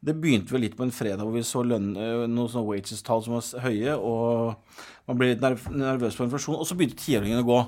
[0.00, 3.24] Det begynte vel litt på en fredag hvor vi så lønn, eh, noen sånne wages-tall
[3.26, 4.54] som var høye, og
[5.10, 6.56] man ble litt nervøs for inflasjon.
[6.56, 7.58] Og så begynte tiåringen å gå.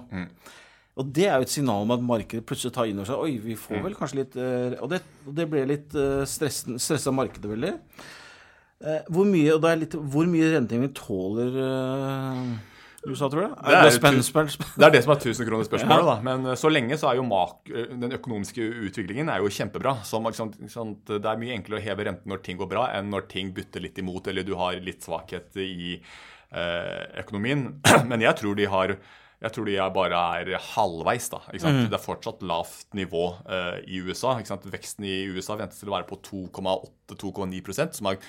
[0.97, 3.35] Og det er jo et signal om at markedet plutselig tar inn over seg Oi,
[3.37, 5.03] vi får vel kanskje litt eh, Og det,
[5.37, 5.93] det ble litt
[6.25, 7.75] stressa markedet veldig.
[8.85, 12.51] Eh, hvor mye og da er litt, hvor mye renteheving tåler uh,
[13.07, 13.55] USA, tror du?
[13.55, 14.73] Det er det er spørsmål.
[14.77, 16.11] Det er det som er tusenkronersspørsmålet.
[16.11, 16.17] da.
[16.27, 19.97] Men eh, så lenge så er jo mak den økonomiske utviklingen er jo kjempebra.
[20.05, 23.55] Så Det er mye enklere å heve renten når ting går bra, enn når ting
[23.57, 25.97] butter litt imot, eller du har litt svakhet i
[27.21, 27.69] økonomien.
[28.11, 28.99] Men jeg tror de har
[29.37, 31.29] jeg tror de bare er halvveis.
[31.29, 31.91] da, sant?
[31.91, 34.33] Det er fortsatt lavt nivå uh, i USA.
[34.73, 38.21] Veksten i USA ventes til å være på 2,8-2,9% som er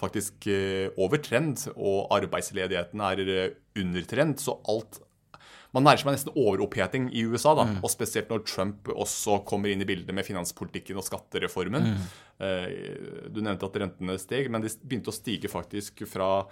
[0.00, 1.68] faktisk uh, over trend.
[1.76, 3.42] Og arbeidsledigheten er uh,
[3.78, 4.42] under trend.
[4.42, 4.98] Så alt
[5.74, 9.82] man nærmer seg nesten overoppheting i USA, da, og spesielt når Trump også kommer inn
[9.84, 11.90] i bildet med finanspolitikken og skattereformen.
[11.90, 12.06] Mm.
[13.34, 16.46] Du nevnte at rentene steg, men de begynte å stige faktisk fra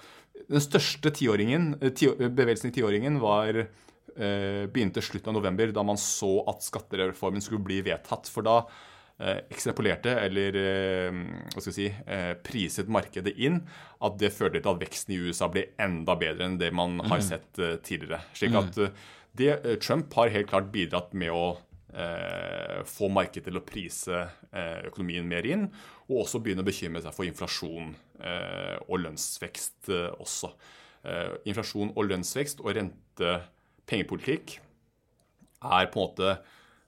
[0.50, 3.62] Den største bevegelsen i tiåringen var
[4.14, 8.30] begynte slutten av november, da man så at skattereformen skulle bli vedtatt.
[8.30, 8.60] For da
[9.18, 11.18] eh, ekstrapolerte, eller eh,
[11.52, 13.60] hva skal vi si, eh, priset markedet inn
[14.04, 17.22] at det førte til at veksten i USA ble enda bedre enn det man har
[17.24, 18.22] sett eh, tidligere.
[18.36, 21.46] Slik at eh, det, eh, Trump har helt klart bidratt med å
[21.94, 25.68] eh, få markedet til å prise eh, økonomien mer inn,
[26.08, 30.52] og også begynne å bekymre seg for inflasjon eh, og lønnsvekst eh, også.
[31.04, 33.34] Eh, inflasjon og lønnsvekst og rente
[33.90, 34.58] pengepolitikk
[35.64, 36.34] er på en måte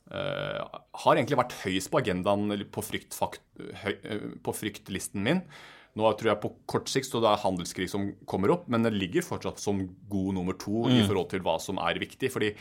[0.07, 3.43] har egentlig vært høyest på agendaen eller på, fryktfakt,
[3.83, 3.95] høy,
[4.45, 5.43] på fryktlisten min.
[5.97, 8.95] Nå tror jeg på kort sikt så det er handelskrig som kommer opp, men det
[8.95, 9.81] ligger fortsatt som
[10.13, 10.99] god nummer to mm.
[10.99, 12.31] i forhold til hva som er viktig.
[12.33, 12.53] fordi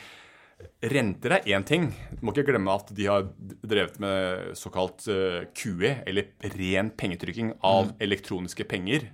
[0.88, 1.90] Renter er én ting.
[2.16, 3.28] Du må ikke glemme at de har
[3.60, 5.04] drevet med såkalt
[5.52, 7.98] QE, eller ren pengetrykking av mm.
[8.08, 9.10] elektroniske penger,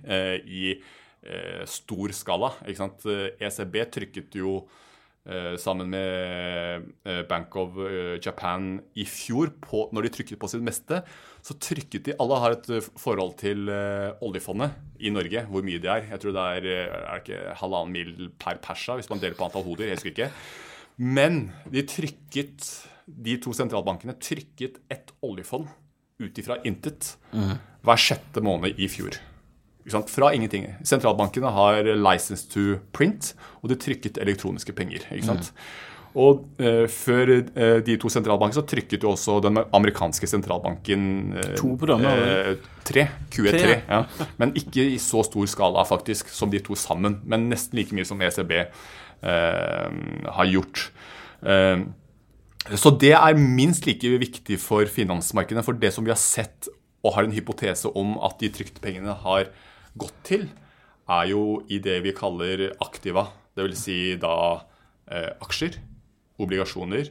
[0.46, 0.76] i
[1.68, 2.54] stor skala.
[2.70, 4.68] ECB e trykket jo Eh,
[5.60, 10.64] sammen med eh, Bank of eh, Japan i fjor, på, når de trykket på sitt
[10.66, 10.98] meste,
[11.42, 13.70] så trykket de Alle har et forhold til
[14.22, 16.08] oljefondet i Norge, hvor mye det er.
[16.10, 16.68] Jeg tror det er,
[16.98, 19.88] er ikke halvannen mil per persa hvis man deler på antall hoder.
[19.90, 20.30] jeg husker ikke.
[21.02, 22.68] Men de trykket,
[23.06, 25.66] de to sentralbankene trykket et oljefond
[26.22, 27.54] ut ifra intet mm.
[27.82, 29.18] hver sjette måned i fjor.
[29.90, 30.68] Fra ingenting.
[30.86, 35.08] Sentralbankene har license to print, og de trykket elektroniske penger.
[35.10, 35.50] ikke sant?
[35.52, 35.88] Mm.
[36.22, 41.06] Og eh, før eh, de to sentralbankene så trykket jo også den amerikanske sentralbanken
[41.40, 42.20] eh, To programmer?
[42.52, 43.06] Eh, tre.
[43.32, 43.78] QE3.
[43.88, 44.02] Ja.
[44.40, 47.22] Men ikke i så stor skala faktisk som de to sammen.
[47.24, 49.88] Men nesten like mye som ECB eh,
[50.36, 50.84] har gjort.
[51.48, 51.88] Eh,
[52.76, 55.64] så det er minst like viktig for finansmarkedene.
[55.64, 56.68] For det som vi har sett
[57.02, 59.48] og har en hypotese om at de trykte pengene har
[59.98, 60.46] gått til,
[61.10, 63.26] er jo i det vi kaller aktiva.
[63.58, 63.80] Dvs.
[63.84, 64.34] Si da
[65.10, 65.76] eh, aksjer,
[66.40, 67.10] obligasjoner,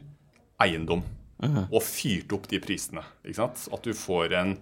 [0.62, 1.04] eiendom.
[1.42, 1.66] Uh.
[1.74, 3.04] Og fyrt opp de prisene.
[3.26, 3.68] Ikke sant?
[3.74, 4.56] At du får en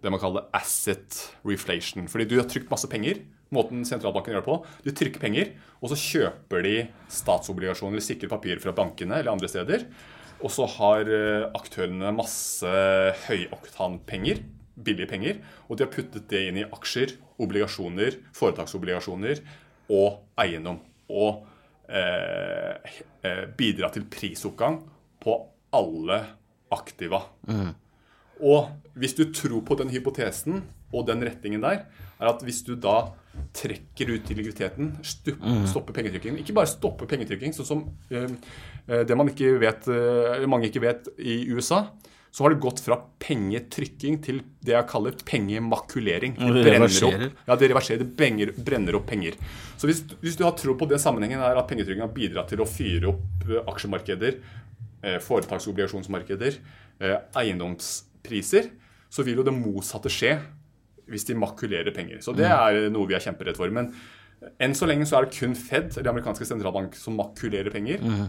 [0.00, 2.08] det man kaller asset reflation.
[2.08, 3.20] Fordi du har trykt masse penger.
[3.52, 4.56] Måten sentralbanken gjør det på.
[4.86, 5.50] Du trykker penger,
[5.82, 6.74] og så kjøper de
[7.12, 9.84] statsobligasjoner eller sikre papirer fra bankene eller andre steder.
[10.40, 12.70] Og så har eh, aktørene masse
[13.26, 14.40] høyoktanpenger
[14.84, 15.40] billige penger.
[15.68, 19.42] Og de har puttet det inn i aksjer, obligasjoner, foretaksobligasjoner
[19.92, 20.80] og eiendom.
[21.10, 21.44] Og
[21.90, 24.80] eh, eh, bidra til prisoppgang
[25.20, 25.38] på
[25.76, 26.20] alle
[26.74, 27.24] aktiva.
[27.48, 27.72] Mm.
[28.40, 30.62] Og hvis du tror på den hypotesen
[30.94, 31.84] og den retningen der,
[32.20, 33.10] er at hvis du da
[33.56, 35.66] trekker ut likviditeten, mm.
[35.70, 38.26] stopper pengetrykkingen Ikke bare stopper pengetrykking, sånn som eh,
[38.86, 41.86] eh, det man ikke vet, eh, mange ikke vet i USA
[42.30, 46.36] så har det gått fra pengetrykking til det jeg kaller pengemakulering.
[46.38, 47.24] Det, det reverserer.
[47.26, 48.02] Opp, ja, det reverserer.
[48.04, 49.38] Det benger, brenner opp penger.
[49.80, 52.62] Så hvis, hvis, du har tro på den sammenhengen er at pengetrykking har bidratt til
[52.62, 54.38] å fyre opp eh, aksjemarkeder,
[55.02, 56.60] eh, foretaksobligasjonsmarkeder,
[57.02, 58.70] eh, eiendomspriser,
[59.10, 60.36] så vil jo det motsatte skje
[61.10, 62.22] hvis de makulerer penger.
[62.22, 62.54] Så det mm.
[62.54, 63.74] er noe vi er kjemperedd for.
[63.74, 63.90] Men
[64.62, 68.06] enn så lenge så er det kun Fed, eller amerikanske sentralbank, som makulerer penger.
[68.06, 68.28] Mm.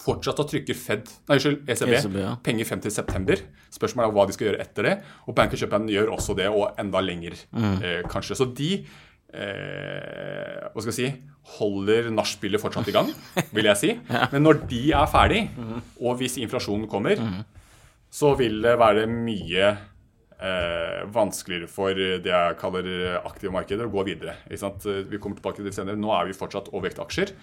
[0.00, 2.32] Fortsatt å trykke Fed, nei, unnskyld, ECB, ECB ja.
[2.44, 3.42] penger frem til september.
[3.74, 4.96] Spørsmålet er hva de skal gjøre etter det.
[5.26, 7.76] Og Bank of Japan gjør også det, og enda lenger, mm.
[7.84, 8.38] eh, kanskje.
[8.38, 11.10] Så de eh, hva skal jeg si,
[11.58, 13.12] holder nachspielet fortsatt i gang,
[13.56, 13.94] vil jeg si.
[14.10, 14.26] ja.
[14.32, 15.78] Men når de er ferdig, mm.
[16.00, 17.40] og hvis inflasjonen kommer, mm.
[18.14, 19.72] så vil det være mye
[20.40, 24.38] eh, vanskeligere for det jeg kaller aktive markeder å gå videre.
[24.48, 26.00] Vi kommer tilbake til det senere.
[26.00, 27.34] Nå er vi fortsatt overvekt aksjer,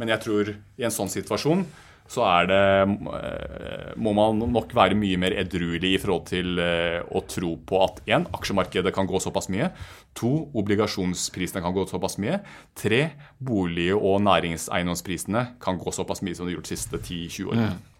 [0.00, 1.66] men jeg tror i en sånn situasjon
[2.10, 7.00] så er det eh, må man nok være mye mer edruelig i forhold til eh,
[7.02, 9.70] å tro på at én, aksjemarkedet kan gå såpass mye.
[10.18, 12.40] To, obligasjonsprisene kan gå såpass mye.
[12.78, 13.02] Tre,
[13.42, 17.74] bolig- og næringseiendomsprisene kan gå såpass mye som de har gjort de siste 10-20 årene.
[17.74, 17.92] Mm.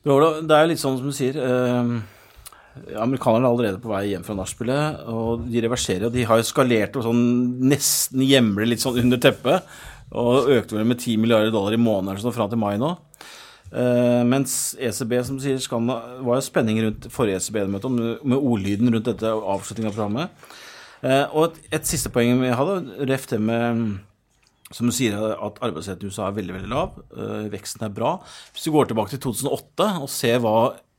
[0.00, 1.36] Det er litt sånn som du sier.
[1.36, 1.94] Eh,
[2.96, 6.06] amerikanerne er allerede på vei hjem fra nachspielet, og de reverserer.
[6.08, 7.22] og De har skalert og sånn
[7.68, 9.66] nesten hjemler litt sånn under teppet.
[10.10, 12.96] Og økte vel med 10 milliarder dollar i måneden sånn, fram til mai nå.
[13.70, 18.90] Uh, mens ECB, som du sier, skal, var jo spenning rundt forrige ECB-møte med ordlyden
[18.90, 20.46] rundt dette avslutningen av programmet.
[21.04, 24.00] Uh, og et, et, siste poeng vi hadde, ref det med
[24.74, 26.98] som du sier, at arbeidsledigheten i USA er veldig veldig lav.
[27.14, 28.16] Uh, veksten er bra.
[28.54, 30.56] Hvis du går tilbake til 2008 og ser hva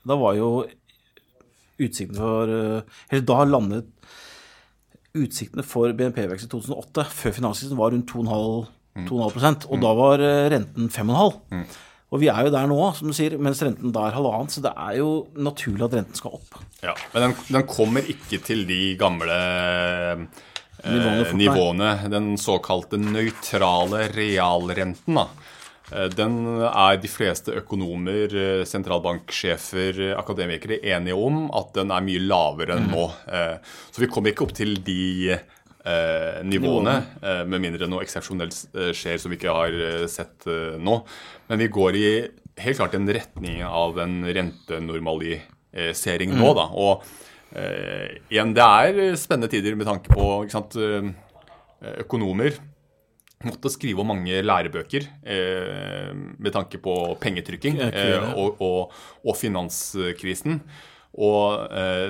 [0.07, 0.65] Da var jo
[1.77, 3.87] utsiktene for Eller da landet
[5.15, 10.49] utsiktene for BNP-vekst i 2008, før finanskrisen, var rundt 2,5 2,5% Og da var eh,
[10.51, 11.65] renten 5,5 mm.
[12.11, 14.51] Og vi er jo der nå, som du sier, mens renten da er halvannet.
[14.51, 16.57] Så det er jo naturlig at renten skal opp.
[16.83, 19.37] Ja, Men den, den kommer ikke til de gamle
[20.83, 21.93] eh, nivåene.
[22.11, 25.21] Den såkalte nøytrale realrenten.
[25.21, 25.23] da.
[25.95, 26.35] Eh, den
[26.67, 32.91] er de fleste økonomer, eh, sentralbanksjefer, akademikere enige om at den er mye lavere enn
[32.91, 32.95] mm.
[32.97, 33.07] nå.
[33.87, 35.39] Så vi kommer ikke opp til de
[35.85, 40.47] eh, nivåene, eh, med mindre noe eksepsjonelt eh, skjer som vi ikke har eh, sett
[40.49, 40.95] eh, nå.
[41.49, 42.07] Men vi går i
[42.61, 46.57] helt klart en retning av en rentenormalisering nå, mm.
[46.57, 46.65] da.
[46.71, 46.93] Og
[47.57, 50.73] eh, igjen, det er spennende tider med tanke på ikke sant,
[52.03, 52.51] økonomer
[53.41, 57.75] måtte skrive om mange lærebøker eh, med tanke på pengetrykking
[58.35, 58.81] og, og,
[59.25, 60.53] og finanskrisen.
[61.11, 61.43] Og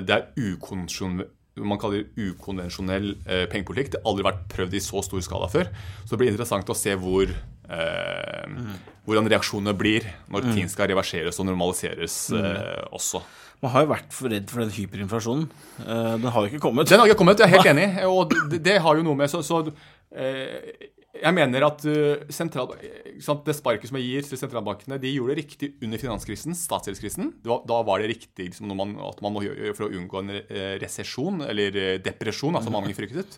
[0.06, 1.26] det er ukonsjon-
[1.56, 3.90] man kaller det ukonvensjonell eh, pengepolitikk.
[3.92, 5.68] Det har aldri vært prøvd i så stor skala før.
[6.04, 8.72] Så det blir interessant å se hvor, eh, Mm.
[9.06, 12.44] hvordan reaksjonene blir når ting skal reverseres og normaliseres Mm.
[12.44, 13.22] eh, også.
[13.62, 15.48] Man har jo vært for redd for den hyperinflasjonen.
[15.86, 16.88] Eh, den har jo ikke kommet.
[16.88, 18.04] Den har ikke kommet, jeg er helt enig.
[18.04, 19.72] Og det, det har jo noe med Så, så
[20.16, 25.34] eh, jeg mener at uh, sentral, det sparket som jeg gir til sentralbankene, de gjorde
[25.34, 27.34] det riktig under finanskrisen, statsgjeldskrisen.
[27.44, 30.78] Da var det riktig liksom, man, at man må gjøre for å unngå en eh,
[30.80, 33.36] resesjon, eller eh, depresjon, altså mange fryktet.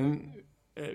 [0.00, 0.42] Men eh,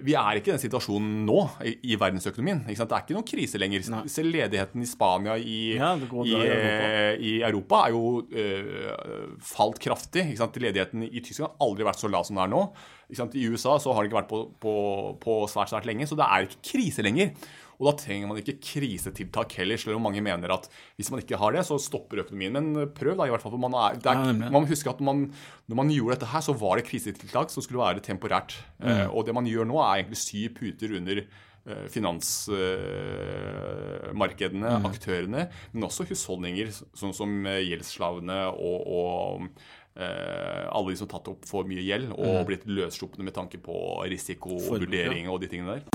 [0.03, 2.65] vi er ikke i den situasjonen nå i, i verdensøkonomien.
[2.67, 3.85] Det er ikke noen krise lenger.
[4.11, 6.89] Selv ledigheten i Spania, i, Ja, i, i Europa.
[6.89, 10.25] eh, i Europa, er jo eh, falt kraftig.
[10.35, 12.65] Ledigheten i Tyskland har aldri vært så lav som den er nå.
[13.09, 14.75] I USA så har det ikke vært på, på,
[15.23, 17.31] på svært svært lenge, så det er ikke krise lenger.
[17.79, 20.65] Og da trenger man ikke krisetiltak heller, selv om mange mener at
[20.99, 22.51] hvis man ikke har det, så stopper økonomien.
[22.57, 22.65] Men
[22.95, 23.53] prøv da, i hvert fall.
[23.55, 25.31] For man, er, er, man må huske at når man,
[25.71, 28.51] når man gjorde dette her, så var det krisetiltak som skulle være temporært.
[28.83, 35.87] Eh, og det man gjør nå, er egentlig sy puter under eh, finansmarkedene, aktørene, men
[35.87, 36.67] også husholdninger,
[36.99, 39.47] sånn som eh, gjeldsslavene og, og
[39.95, 43.55] eh, alle de som har tatt opp for mye gjeld og blitt løssluppne med tanke
[43.63, 45.87] på risikovurdering og de tingene der.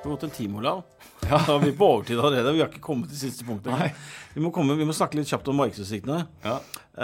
[0.02, 0.78] Det har gått en time, Olav.
[1.20, 2.54] Da er vi på overtid allerede.
[2.56, 3.68] Vi har ikke kommet til siste punktet.
[3.76, 3.90] Nei.
[4.32, 6.22] Vi må, komme, vi må snakke litt kjapt om markedsutsiktene.
[6.40, 6.54] Ja.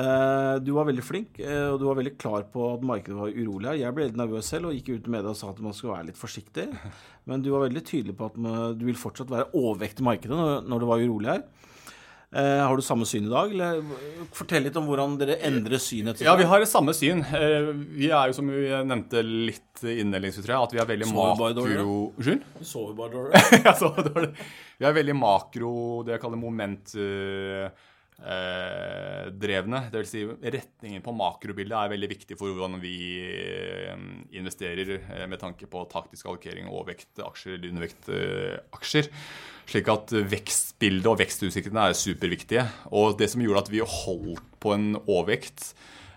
[0.01, 3.36] Eh, du var veldig flink, eh, og du var veldig klar på at markedet var
[3.36, 3.74] urolig.
[3.82, 5.99] Jeg ble litt nervøs selv og gikk ut med det og sa at man skulle
[5.99, 6.70] være litt forsiktig.
[7.28, 10.40] Men du var veldig tydelig på at man, du vil fortsatt være overvekt i markedet
[10.40, 11.44] når, når det var urolig her.
[12.37, 13.53] Eh, har du samme syn i dag?
[13.55, 13.78] Eller
[14.37, 16.20] fortell litt om hvordan dere endrer synet.
[16.20, 17.22] Ja, vi har det samme syn.
[17.24, 21.09] Eh, Vi er jo, som vi nevnte litt innledningsvis, tror jeg, at vi er veldig
[21.14, 21.97] makro...
[22.18, 22.45] Unnskyld?
[22.66, 23.43] Sover bare dårlig.
[23.66, 24.32] Ja, sover dårlig.
[24.76, 25.74] Vi er veldig makro,
[26.05, 26.43] det jeg kaller
[28.16, 29.90] momentdrevne.
[29.90, 33.96] Det vil si, retningen på makrobildet er veldig viktig for hvordan vi eh,
[34.38, 38.10] investerer eh, med tanke på taktisk allokering, overvektaksjer eller undervekt
[38.76, 39.10] aksjer.
[39.66, 42.66] Slik at vekstbildet og vekstutsiktene er superviktige.
[42.92, 45.74] Og det som gjorde at vi holdt på en overvekt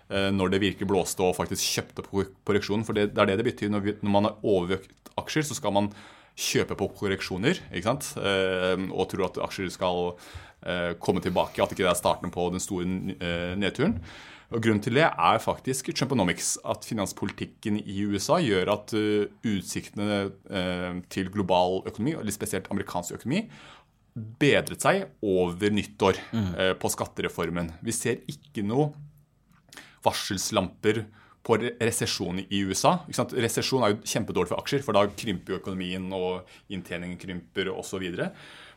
[0.08, 2.86] eh, når det virkelig blåste og faktisk kjøpte på korreksjonen.
[2.86, 3.72] For det, er det det betyr.
[3.72, 5.92] Når, vi, når man har overvekt aksjer, så skal man
[6.40, 8.12] kjøpe på korreksjoner ikke sant?
[8.16, 10.38] Eh, og tror at aksjer skal eh,
[11.00, 11.62] komme tilbake.
[11.62, 12.84] At ikke det er starten på den store
[13.16, 13.98] eh, nedturen.
[14.50, 16.56] Og Grunnen til det er faktisk Trumponomics.
[16.66, 23.20] At finanspolitikken i USA gjør at eh, utsiktene eh, til global økonomi, eller spesielt amerikansk
[23.20, 23.44] økonomi,
[24.42, 27.70] bedret seg over nyttår eh, på skattereformen.
[27.86, 28.90] Vi ser ikke noe
[30.04, 31.04] varselslamper
[31.46, 32.98] på re- resesjon i USA.
[33.08, 38.02] Resesjon er jo kjempedårlig for aksjer, for da krymper jo økonomien, og inntjeningen krymper osv.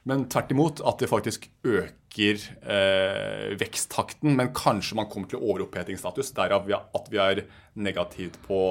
[0.10, 6.34] Men tvert imot at det faktisk øker eh, veksttakten, men kanskje man kommer til overopphetingsstatus.
[6.36, 7.46] Derav at vi er
[7.80, 8.66] negativt på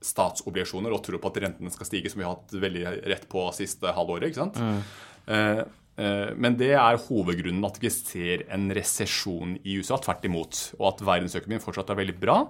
[0.00, 3.44] statsobligasjoner og tror på at rentene skal stige, som vi har hatt veldig rett på
[3.56, 4.30] siste halvåret.
[4.30, 4.60] ikke sant?
[5.28, 5.60] Eh,
[6.00, 10.62] eh, men det er hovedgrunnen at vi ser en resesjon i USA, tvert imot.
[10.80, 12.40] Og at verdensøkonomien fortsatt er veldig bra.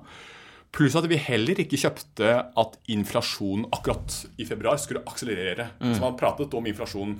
[0.70, 5.72] Pluss at vi heller ikke kjøpte at inflasjonen akkurat i februar skulle akselerere.
[5.82, 7.16] Så man pratet om inflasjon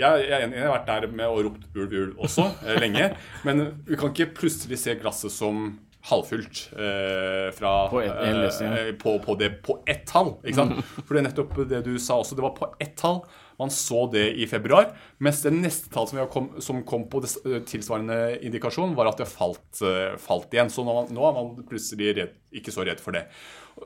[0.00, 3.10] jeg, jeg jeg har vært der med og ropt ulv, ulv også eh, lenge.
[3.46, 5.72] Men vi kan ikke plutselig se glasset som
[6.08, 8.78] halvfullt eh, fra, På ett- en ja.
[8.78, 10.34] eh, på, på, det, på ett tall.
[10.44, 10.80] ikke sant?
[11.04, 12.38] For det er nettopp det du sa også.
[12.38, 13.20] Det var på ett tall.
[13.60, 14.94] Man så det i februar.
[15.20, 19.20] Mens det neste tall som, kom, som kom på det, eh, tilsvarende indikasjon, var at
[19.20, 20.72] det falt, eh, falt igjen.
[20.72, 23.26] Så nå, nå er man plutselig redd, ikke så redd for det.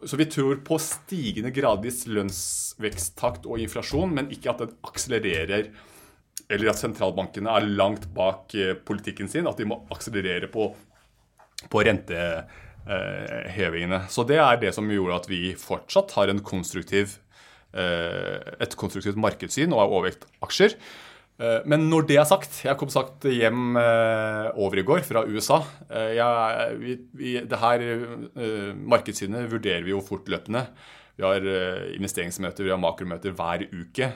[0.06, 5.68] Så vi tror på stigende gradvis lønnsveksttakt og inflasjon, men ikke at den akselererer
[6.52, 9.46] eller at sentralbankene er langt bak eh, politikken sin.
[9.50, 10.70] At de må akselerere på,
[11.72, 14.00] på rentehevingene.
[14.12, 17.06] Så det er det som gjorde at vi fortsatt har konstruktiv,
[17.72, 20.74] eh, et konstruktivt markedssyn og er overvekt aksjer.
[21.40, 25.24] Eh, Men når det er sagt Jeg kom sagt hjem eh, over i går fra
[25.26, 25.64] USA.
[25.90, 30.66] Eh, Jeg, vi, vi, det her eh, markedssynet vurderer vi jo fortløpende.
[31.16, 34.12] Vi har eh, investeringsmøter, vi har makromøter hver uke.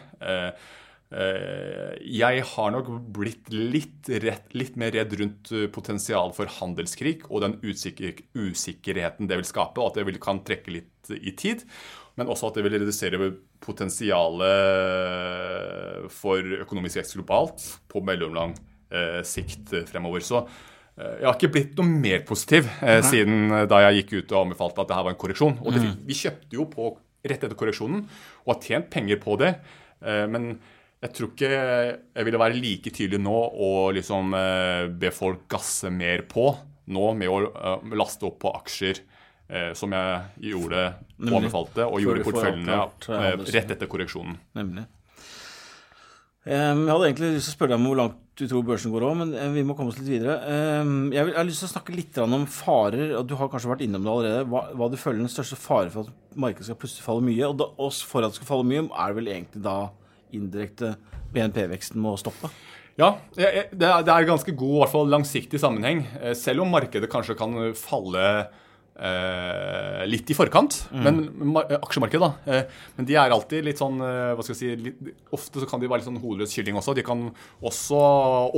[1.10, 6.46] Eh, Eh, Jeg har nok blitt litt, rett, litt mer redd rundt eh, potensial for
[6.58, 11.08] handelskrig og den usikker, usikkerheten det vil skape, og at det vil, kan trekke litt
[11.16, 11.64] i tid.
[12.18, 13.32] Men også at det vil redusere
[14.38, 18.54] potensialet for økonomisk vekst globalt på mellomlang
[18.92, 20.20] eh, sikt fremover.
[20.24, 20.42] Så
[20.98, 24.32] eh, jeg har ikke blitt noe mer positiv eh, siden eh, da jeg gikk ut
[24.36, 25.60] og anbefalte at det her var en korreksjon.
[25.64, 26.92] Og det, vi kjøpte jo på
[27.28, 28.04] rett etter korreksjonen
[28.44, 29.54] og har tjent penger på det.
[30.04, 30.58] Eh, men
[30.98, 35.92] jeg tror ikke jeg ville være like tydelig nå og liksom eh, be folk gasse
[35.94, 36.50] mer på
[36.90, 40.88] nå med å eh, laste opp på aksjer eh, som jeg gjorde
[41.22, 44.38] og anbefalte, og gjorde porteføljene rett etter korreksjonen.
[44.58, 44.88] Nemlig.
[46.48, 49.04] Jeg hadde egentlig lyst til å spørre deg om hvor langt du tror børsen går
[49.04, 50.36] òg, men vi må komme oss litt videre.
[50.46, 53.68] Jeg, vil, jeg har lyst til å snakke litt om farer, og du har kanskje
[53.68, 54.46] vært innom det allerede.
[54.48, 57.50] Hva, hva du føler den største fare for at markedet skal plutselig falle mye?
[57.50, 59.76] Og da, og for at det skal falle mye, er det vel egentlig da
[60.36, 60.94] indirekte
[61.34, 62.50] BNP-veksten må stoppe?
[62.98, 66.02] Ja, det er, ganske god i hvert fall langsiktig sammenheng.
[66.18, 68.24] Eh, Selv om markedet kanskje kan falle
[68.98, 70.80] eh, litt i forkant.
[70.90, 71.20] Men
[71.62, 72.30] eh, aksjemarkedet, da.
[72.50, 75.68] Eh, men de er alltid litt sånn eh, hva skal jeg si, litt, Ofte så
[75.70, 76.96] kan de være litt sånn hodeløs kylling også.
[76.98, 77.28] De kan
[77.62, 78.02] også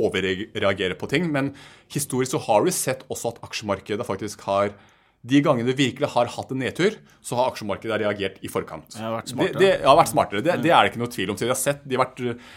[0.01, 1.29] overreagere på ting.
[1.35, 1.53] Men
[1.93, 4.73] historisk så har vi sett også at aksjemarkedet faktisk har
[5.21, 8.89] de gangene du virkelig har hatt en nedtur, så har aksjemarkedet reagert i forkant.
[8.95, 9.59] Det har vært smartere.
[9.59, 10.45] Det, det, har vært smartere.
[10.47, 11.39] Det, det er det ikke noe tvil om.
[11.39, 12.49] Så de har sett, de har vært uh,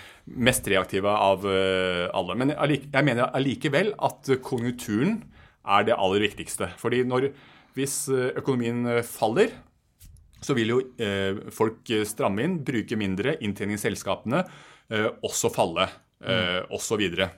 [0.49, 2.37] mest reaktive av uh, alle.
[2.39, 5.19] Men jeg mener allikevel at konjunkturen
[5.63, 6.71] er det aller viktigste.
[6.79, 7.29] Fordi når,
[7.75, 9.51] hvis uh, økonomien faller,
[10.43, 15.51] så vil jo eh, folk eh, stramme inn, bruke mindre, inntjening i selskapene eh, også
[15.53, 15.89] falle,
[16.23, 17.01] og osv.
[17.03, 17.31] Eh,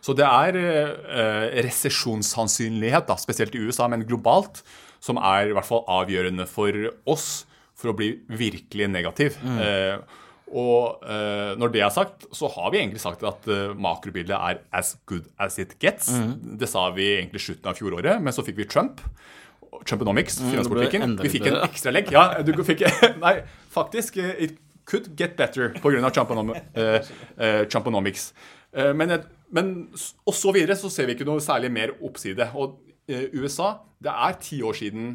[0.00, 4.62] så det er eh, resesjonssannsynlighet, da, spesielt i USA, men globalt,
[5.00, 6.76] som er i hvert fall avgjørende for
[7.08, 7.28] oss
[7.80, 9.38] for å bli virkelig negativ.
[9.40, 10.02] Mm.
[10.50, 14.60] og eh, når det er sagt, så har vi egentlig sagt at eh, makrobildet er
[14.76, 16.10] as good as it gets.
[16.60, 19.00] Det sa vi egentlig slutten av fjoråret, men så fikk vi Trump.
[19.86, 21.04] Trumponomics, finanspolitikken.
[21.14, 22.10] Mm, Vi fikk en ekstra legg.
[22.12, 22.82] Ja, du fikk
[23.24, 23.36] Nei,
[23.72, 24.18] faktisk.
[24.20, 24.58] eh, It
[24.90, 26.10] could get better pga.
[26.10, 26.66] Trumponomics.
[26.74, 26.98] Uh,
[27.38, 28.32] uh, Trumponomics.
[28.76, 29.16] Eh, men,
[29.50, 29.72] men
[30.26, 32.50] og så videre så ser vi ikke noe særlig mer oppside.
[32.54, 35.10] Og eh, USA, det er ti år siden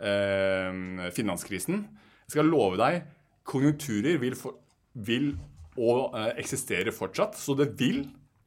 [0.00, 1.84] eh, finanskrisen.
[2.26, 3.04] Jeg skal love deg,
[3.46, 4.58] konjunkturer vil, for,
[4.94, 5.34] vil
[5.76, 7.38] og eh, eksistere fortsatt.
[7.38, 8.06] Så det vil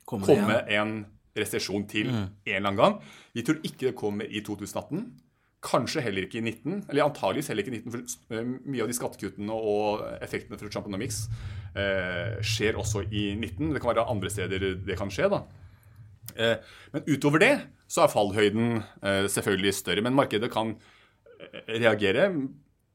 [0.10, 1.04] Komme komme, en
[1.38, 2.96] resesjon til en eller annen gang.
[3.36, 5.04] Vi tror ikke det kommer i 2018.
[5.66, 8.92] Kanskje heller ikke i 19, eller antageligvis heller ikke i 19, for eh, mye av
[8.92, 11.26] de skattekuttene og effektene fra Trumponomics
[11.76, 13.74] eh, skjer også i 19.
[13.76, 15.42] Det kan være andre steder det kan skje, da.
[16.40, 17.54] Eh, men utover det
[17.90, 20.06] så er fallhøyden eh, selvfølgelig større.
[20.06, 22.30] Men markedet kan eh, reagere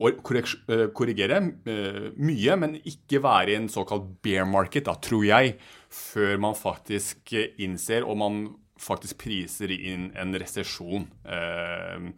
[0.01, 5.57] og eh, korrigere mye, men ikke være i en såkalt bear market, da, tror jeg,
[5.93, 8.41] før man faktisk innser og man
[8.81, 11.07] faktisk priser inn en resesjon.
[11.25, 12.09] Eh,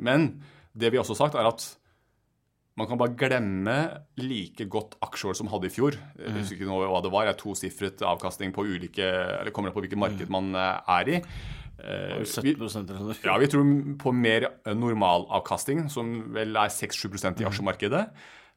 [0.00, 0.30] Men
[0.72, 1.64] det vi også har sagt, er at
[2.80, 3.76] man kan bare glemme
[4.22, 5.96] like godt aksjeår som hadde i fjor.
[6.16, 7.26] Jeg husker ikke noe hva det var.
[7.28, 11.10] Det er tosifret avkastning på ulike Eller kommer det på hvilket marked man eh, er
[11.10, 11.18] i.
[11.80, 13.68] Eh, vi, 70 eller noe ja, vi tror
[14.00, 18.02] på mer normalavkastning, som vel er 6-7% i aksjemarkedet,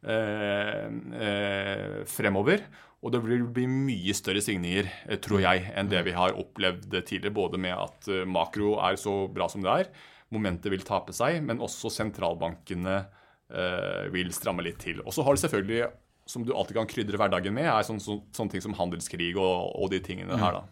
[0.08, 0.88] eh,
[1.28, 2.66] eh, fremover.
[3.04, 6.96] Og det vil bli mye større svingninger, eh, tror jeg, enn det vi har opplevd
[7.02, 7.36] tidligere.
[7.36, 9.92] Både med at eh, makro er så bra som det er,
[10.34, 15.04] momentet vil tape seg, men også sentralbankene eh, vil stramme litt til.
[15.06, 15.90] Og så har du selvfølgelig,
[16.30, 19.74] som du alltid kan krydre hverdagen med, er sånn, sånn, sånne ting som handelskrig og,
[19.78, 20.64] og de tingene her, da.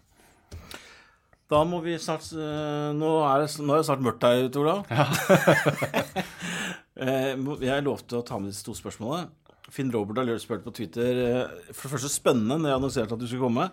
[1.52, 4.68] Da må vi snart eh, Nå er det, nå er det snart mørkt her Tor
[4.68, 4.86] Olav.
[7.02, 7.34] Eh,
[7.64, 9.32] jeg lovte å ta med disse to spørsmålene.
[9.72, 13.24] Finn Robert har spurt på Twitter eh, For det første spennende når jeg annonserte at
[13.24, 13.70] du skulle komme.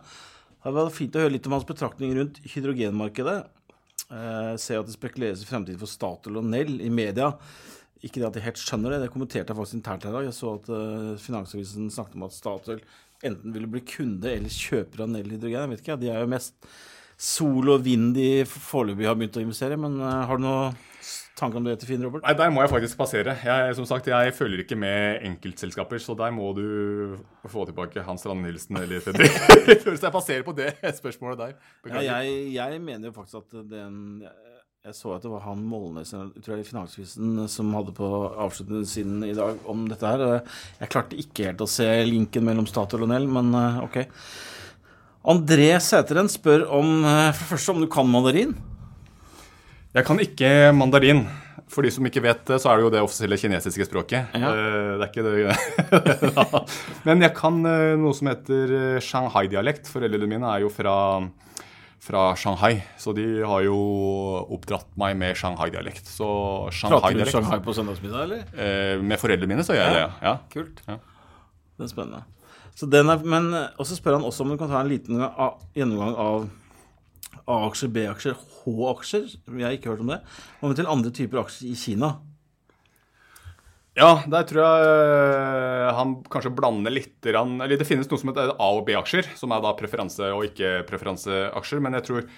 [0.63, 3.37] Det var fint å høre litt om hans betraktninger rundt hydrogenmarkedet.
[4.09, 7.33] Eh, ser at det spekuleres i fremtiden for Statoil og Nell i media.
[8.01, 10.29] Ikke det at jeg helt skjønner det, det kommenterte jeg faktisk internt her i dag.
[10.29, 12.85] Jeg så at uh, Finansavisen snakket om at Statoil
[13.27, 15.65] enten ville bli kunde eller kjøper av Nell hydrogen.
[15.65, 16.55] Jeg vet ikke, de er jo mest
[17.19, 19.81] sol og vind de foreløpig har begynt å investere.
[19.83, 20.71] Men uh, har du noe
[21.39, 22.25] tanke om det til Finn Robert?
[22.27, 23.35] Nei, Der må jeg faktisk passere.
[23.45, 26.65] Jeg, som sagt, jeg følger ikke med enkeltselskaper, så der må du
[27.49, 29.39] få tilbake Hans Strand Nilsen eller Fredrik.
[29.85, 31.57] så jeg passerer på det spørsmålet der.
[31.95, 36.13] Ja, jeg, jeg mener jo faktisk at den Jeg så at det var han Målnes
[36.15, 38.09] tror jeg, i finanskrisen, som hadde på
[38.41, 40.45] avsluttende siden i dag om dette her.
[40.81, 43.99] Jeg klarte ikke helt å se linken mellom Statoil og Nell, men eh, ok.
[45.29, 48.55] André Sæteren spør om eh, for det første om du kan mandarin.
[49.97, 51.25] Jeg kan ikke mandarin.
[51.69, 54.31] For de som ikke vet det, så er det jo det offisielle kinesiske språket.
[54.41, 54.53] Ja.
[54.57, 56.23] Eh, Det er ikke det
[57.07, 59.91] Men jeg kan eh, noe som heter eh, Shanghai-dialekt.
[59.93, 60.95] Foreldrene mine er jo fra,
[62.01, 63.77] fra Shanghai, så de har jo
[64.49, 66.09] oppdratt meg med Shanghai-dialekt.
[66.09, 66.29] Så
[66.73, 69.05] Prater du Shanghai-dialekt på søndagsmiddag, eller?
[69.05, 70.35] Med foreldrene mine så gjør jeg det, ja.
[70.57, 70.81] Kult.
[70.89, 70.97] Ja.
[71.77, 72.25] Det er spennende.
[72.79, 75.21] Så den er, men Og så spør han også om du kan ta en liten
[75.77, 76.49] gjennomgang av
[77.49, 79.29] A-aksjer, B-aksjer, H-aksjer.
[79.57, 80.19] Jeg har ikke hørt om det.
[80.61, 82.19] Og til andre typer aksjer i Kina.
[83.99, 88.53] Ja, der tror jeg øh, han kanskje blander litt Eller det finnes noe som heter
[88.55, 91.83] A- og B-aksjer, som er da preferanse- og ikke-preferanseaksjer.
[91.83, 92.29] Men jeg tror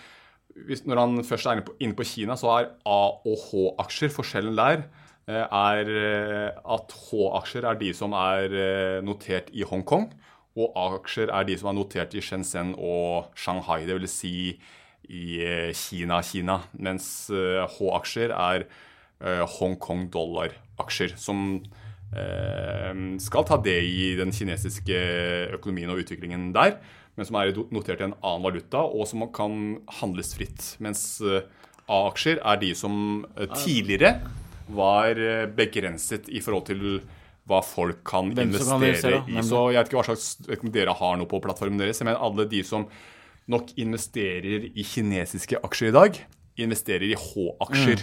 [0.66, 4.86] hvis, når han først er inne på, Kina, så er A- og H-aksjer forskjellen der
[5.28, 10.08] øh, er øh, at H-aksjer er de som er notert i Hongkong,
[10.56, 13.84] og A-aksjer er de som er notert i Shenzhen og Shanghai.
[13.84, 14.36] Det vil si
[15.10, 16.60] i øh, Kina, Kina.
[16.78, 18.64] Mens øh, H-aksjer er
[19.20, 21.60] øh, Hongkong dollar-aksjer, som
[22.14, 25.02] eh, skal ta det i den kinesiske
[25.58, 26.78] økonomien og utviklingen der,
[27.18, 30.74] men som er notert i en annen valuta, og som kan handles fritt.
[30.80, 31.42] Mens eh,
[31.90, 34.14] A-aksjer er de som eh, tidligere
[34.70, 37.00] var eh, begrenset i forhold til
[37.50, 39.42] hva folk kan kan investere investere, i.
[39.42, 42.60] Så jeg vet ikke hva slags dere har noe på plattformen deres, men alle de
[42.66, 42.86] som
[43.50, 46.12] nok investerer i kinesiske aksjer i dag,
[46.60, 48.00] investerer i H-aksjer.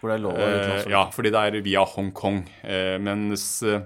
[0.00, 2.38] Er å Eh, ja, fordi det er via Hongkong.
[2.64, 3.80] Eh, mens eh,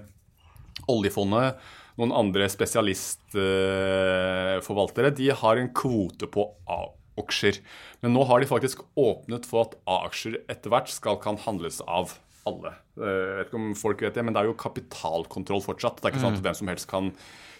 [0.91, 1.55] oljefondet,
[1.99, 7.55] noen andre spesialistforvaltere, de har en kvote på A-aksjer.
[8.03, 12.05] Men nå har de faktisk åpnet for at A-aksjer etter hvert skal kan handles av
[12.47, 12.71] alle.
[12.99, 15.97] Eh, Jeg vet ikke om folk vet det, men det er jo kapitalkontroll fortsatt.
[16.01, 17.05] Det er ikke sånn at hvem som helst kan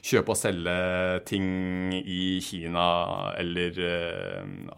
[0.05, 0.75] kjøpe og selge
[1.25, 1.47] ting
[1.97, 2.85] i Kina
[3.41, 3.79] eller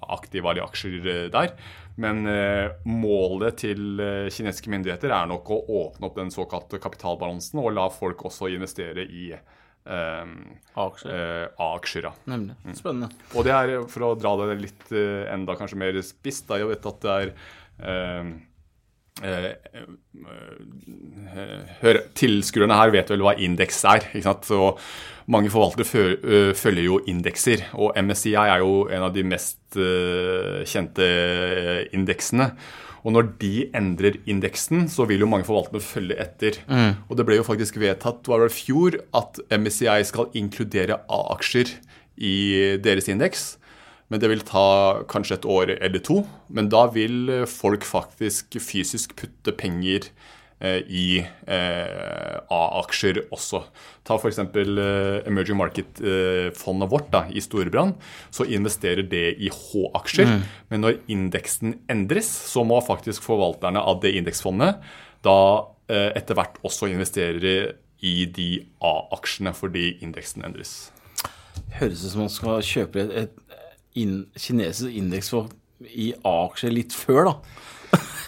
[0.07, 1.53] aktiver aktive aksjer eh, der.
[1.97, 7.59] Men eh, målet til eh, kinesiske myndigheter er nok å åpne opp den såkalte kapitalbalansen
[7.61, 10.33] og la folk også investere i eh,
[10.77, 11.13] A-aksjer.
[11.13, 12.09] eh, A-aksjer.
[12.09, 12.13] ja.
[12.29, 12.57] Nemlig.
[12.77, 13.09] Spennende.
[13.33, 16.69] Og det er, for å dra det litt uh, enda kanskje mer spisst, da, jeg
[16.69, 18.29] vet at det er eh, eh, eh,
[21.81, 24.10] hør, Tilskuerne her vet vel hva indeks er.
[24.14, 24.48] ikke sant?
[24.48, 24.73] Så
[25.31, 30.64] mange forvaltere eh, følger jo indekser, og MSCI er jo en av de mest eh,
[30.68, 32.52] kjente eh, indeksene.
[33.07, 36.57] Og når de endrer indeksen, så vil jo mange forvaltere følge etter.
[37.07, 41.72] Og det ble jo faktisk vedtatt var det fjor at MSCI skal inkludere A-aksjer
[42.18, 42.34] i
[42.84, 43.53] deres indeks.
[44.07, 46.21] Men det vil ta kanskje et år eller to.
[46.53, 50.07] Men da vil eh, folk faktisk fysisk putte penger
[50.63, 53.63] eh, i eh, A-aksjer også.
[54.07, 54.39] Ta f.eks.
[54.45, 57.97] Eh, Emerging Market-fondet vårt da, i Storebrand.
[58.31, 60.38] Så investerer det i H-aksjer.
[60.71, 64.79] Men når indeksen endres, så må faktisk forvalterne av det indeksfondet
[65.25, 65.39] da
[65.91, 67.57] eh, etter hvert også investere
[68.05, 68.51] i de
[68.85, 70.91] A-aksjene fordi indeksen endres.
[71.79, 73.46] Høres ut som man skal kjøpe et, et
[74.03, 75.33] inn, kinesisk indeks
[75.87, 77.37] i A-aksjer litt før, da.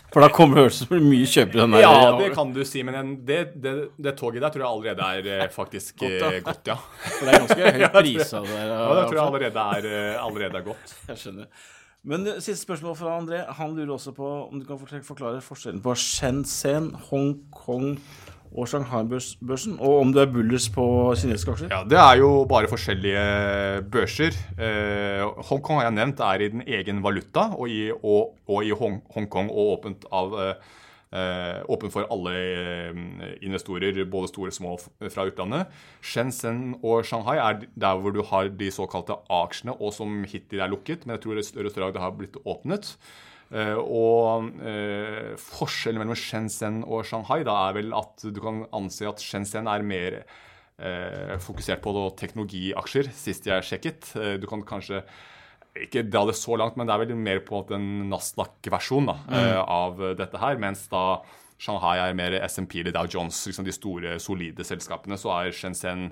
[0.09, 1.75] For da kommer det høres ut som mye kjøpere enn.
[1.83, 5.43] Ja, det kan du si, men det, det, det toget der tror jeg allerede er
[5.45, 6.31] eh, faktisk Godt, ja.
[6.39, 6.77] eh, ja.
[7.03, 8.55] For det er ganske høy pris av det.
[8.55, 9.27] der, ja det tror jeg altså.
[9.27, 10.95] allerede er, eh, allerede er godt.
[11.11, 11.67] Jeg skjønner.
[12.09, 13.43] Men siste spørsmål fra André.
[13.59, 17.99] Han lurer også på om du kan forklare forskjellen på Shenzhen, Hongkong
[18.49, 20.83] og Shanghai-børsen, og om du er bullers på
[21.19, 21.69] kinesiske aksjer.
[21.71, 24.33] Ja, Det er jo bare forskjellige børser.
[24.57, 28.73] Eh, Hongkong har jeg nevnt er i den egen valuta, og i, og, og i
[28.73, 30.33] Hong, Hongkong og åpent, av,
[31.13, 34.75] eh, åpent for alle eh, investorer, både store og små
[35.13, 35.79] fra utlandet.
[36.01, 40.73] Shenzhen og Shanghai er der hvor du har de såkalte A-aksjene, og som hittil er
[40.73, 42.95] lukket, men jeg tror i større og det har blitt åpnet.
[43.49, 49.07] Eh, og eh, forskjellen mellom Shenzhen og Shanghai da er vel at du kan anse
[49.09, 54.13] at Shenzhen er mer eh, fokusert på teknologiaksjer, sist jeg sjekket.
[54.41, 55.01] Du kan kanskje
[55.77, 59.59] ikke dra det så langt, men det er vel mer på en Nasdaq-versjon da, eh,
[59.59, 60.57] av dette her.
[60.61, 61.21] Mens da
[61.59, 66.11] Shanghai er mer SMP eller Dow Jones, liksom de store, solide selskapene, så er Shenzhen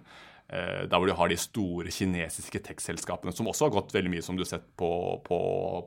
[0.49, 4.25] eh, der hvor du har de store kinesiske tech-selskapene, som også har gått veldig mye,
[4.25, 4.89] som du har sett på,
[5.25, 5.39] på,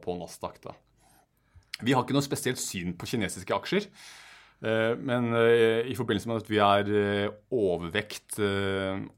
[0.02, 0.62] på Nasdaq.
[0.64, 0.76] da.
[1.84, 3.86] Vi har ikke noe spesielt syn på kinesiske aksjer.
[4.62, 8.38] eh, Men eh, i forbindelse med at vi er eh, overvekt,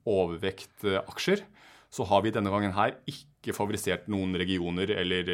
[0.06, 1.44] overvekt aksjer,
[1.92, 5.28] så har vi denne gangen her ikke favorisert noen regioner eller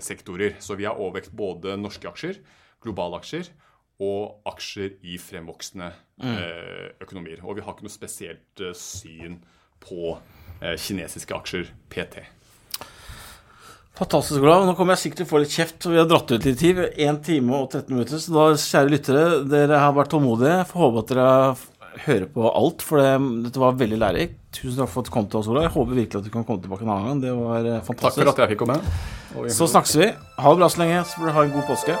[0.00, 0.54] sektorer.
[0.62, 2.38] Så vi har overvekt både norske aksjer,
[2.80, 3.50] globale aksjer
[4.00, 5.90] og aksjer i fremvoksende
[6.24, 7.42] eh, økonomier.
[7.44, 9.36] Og vi har ikke noe spesielt syn
[9.82, 10.14] på
[10.62, 12.22] kinesiske aksjer PT.
[13.98, 14.64] Fantastisk Olav.
[14.66, 16.58] Nå kommer jeg sikkert til å få litt kjeft, og vi har dratt ut litt
[16.62, 16.78] tid.
[16.96, 18.22] 1 time og 13 minutter.
[18.22, 20.62] Så da, kjære lyttere, dere har vært tålmodige.
[20.70, 21.28] Får håpe at dere
[22.06, 23.10] hører på alt, for det,
[23.50, 24.38] dette var veldig lærerikt.
[24.56, 25.66] Tusen takk for at du kom til oss, Ola.
[25.66, 27.20] Jeg håper virkelig at du kan komme tilbake en annen gang.
[27.26, 28.16] Det var fantastisk.
[28.16, 28.80] Takk for at jeg fikk komme.
[29.52, 30.08] Så snakkes vi.
[30.40, 32.00] Ha det bra så lenge, så får du ha en god påske.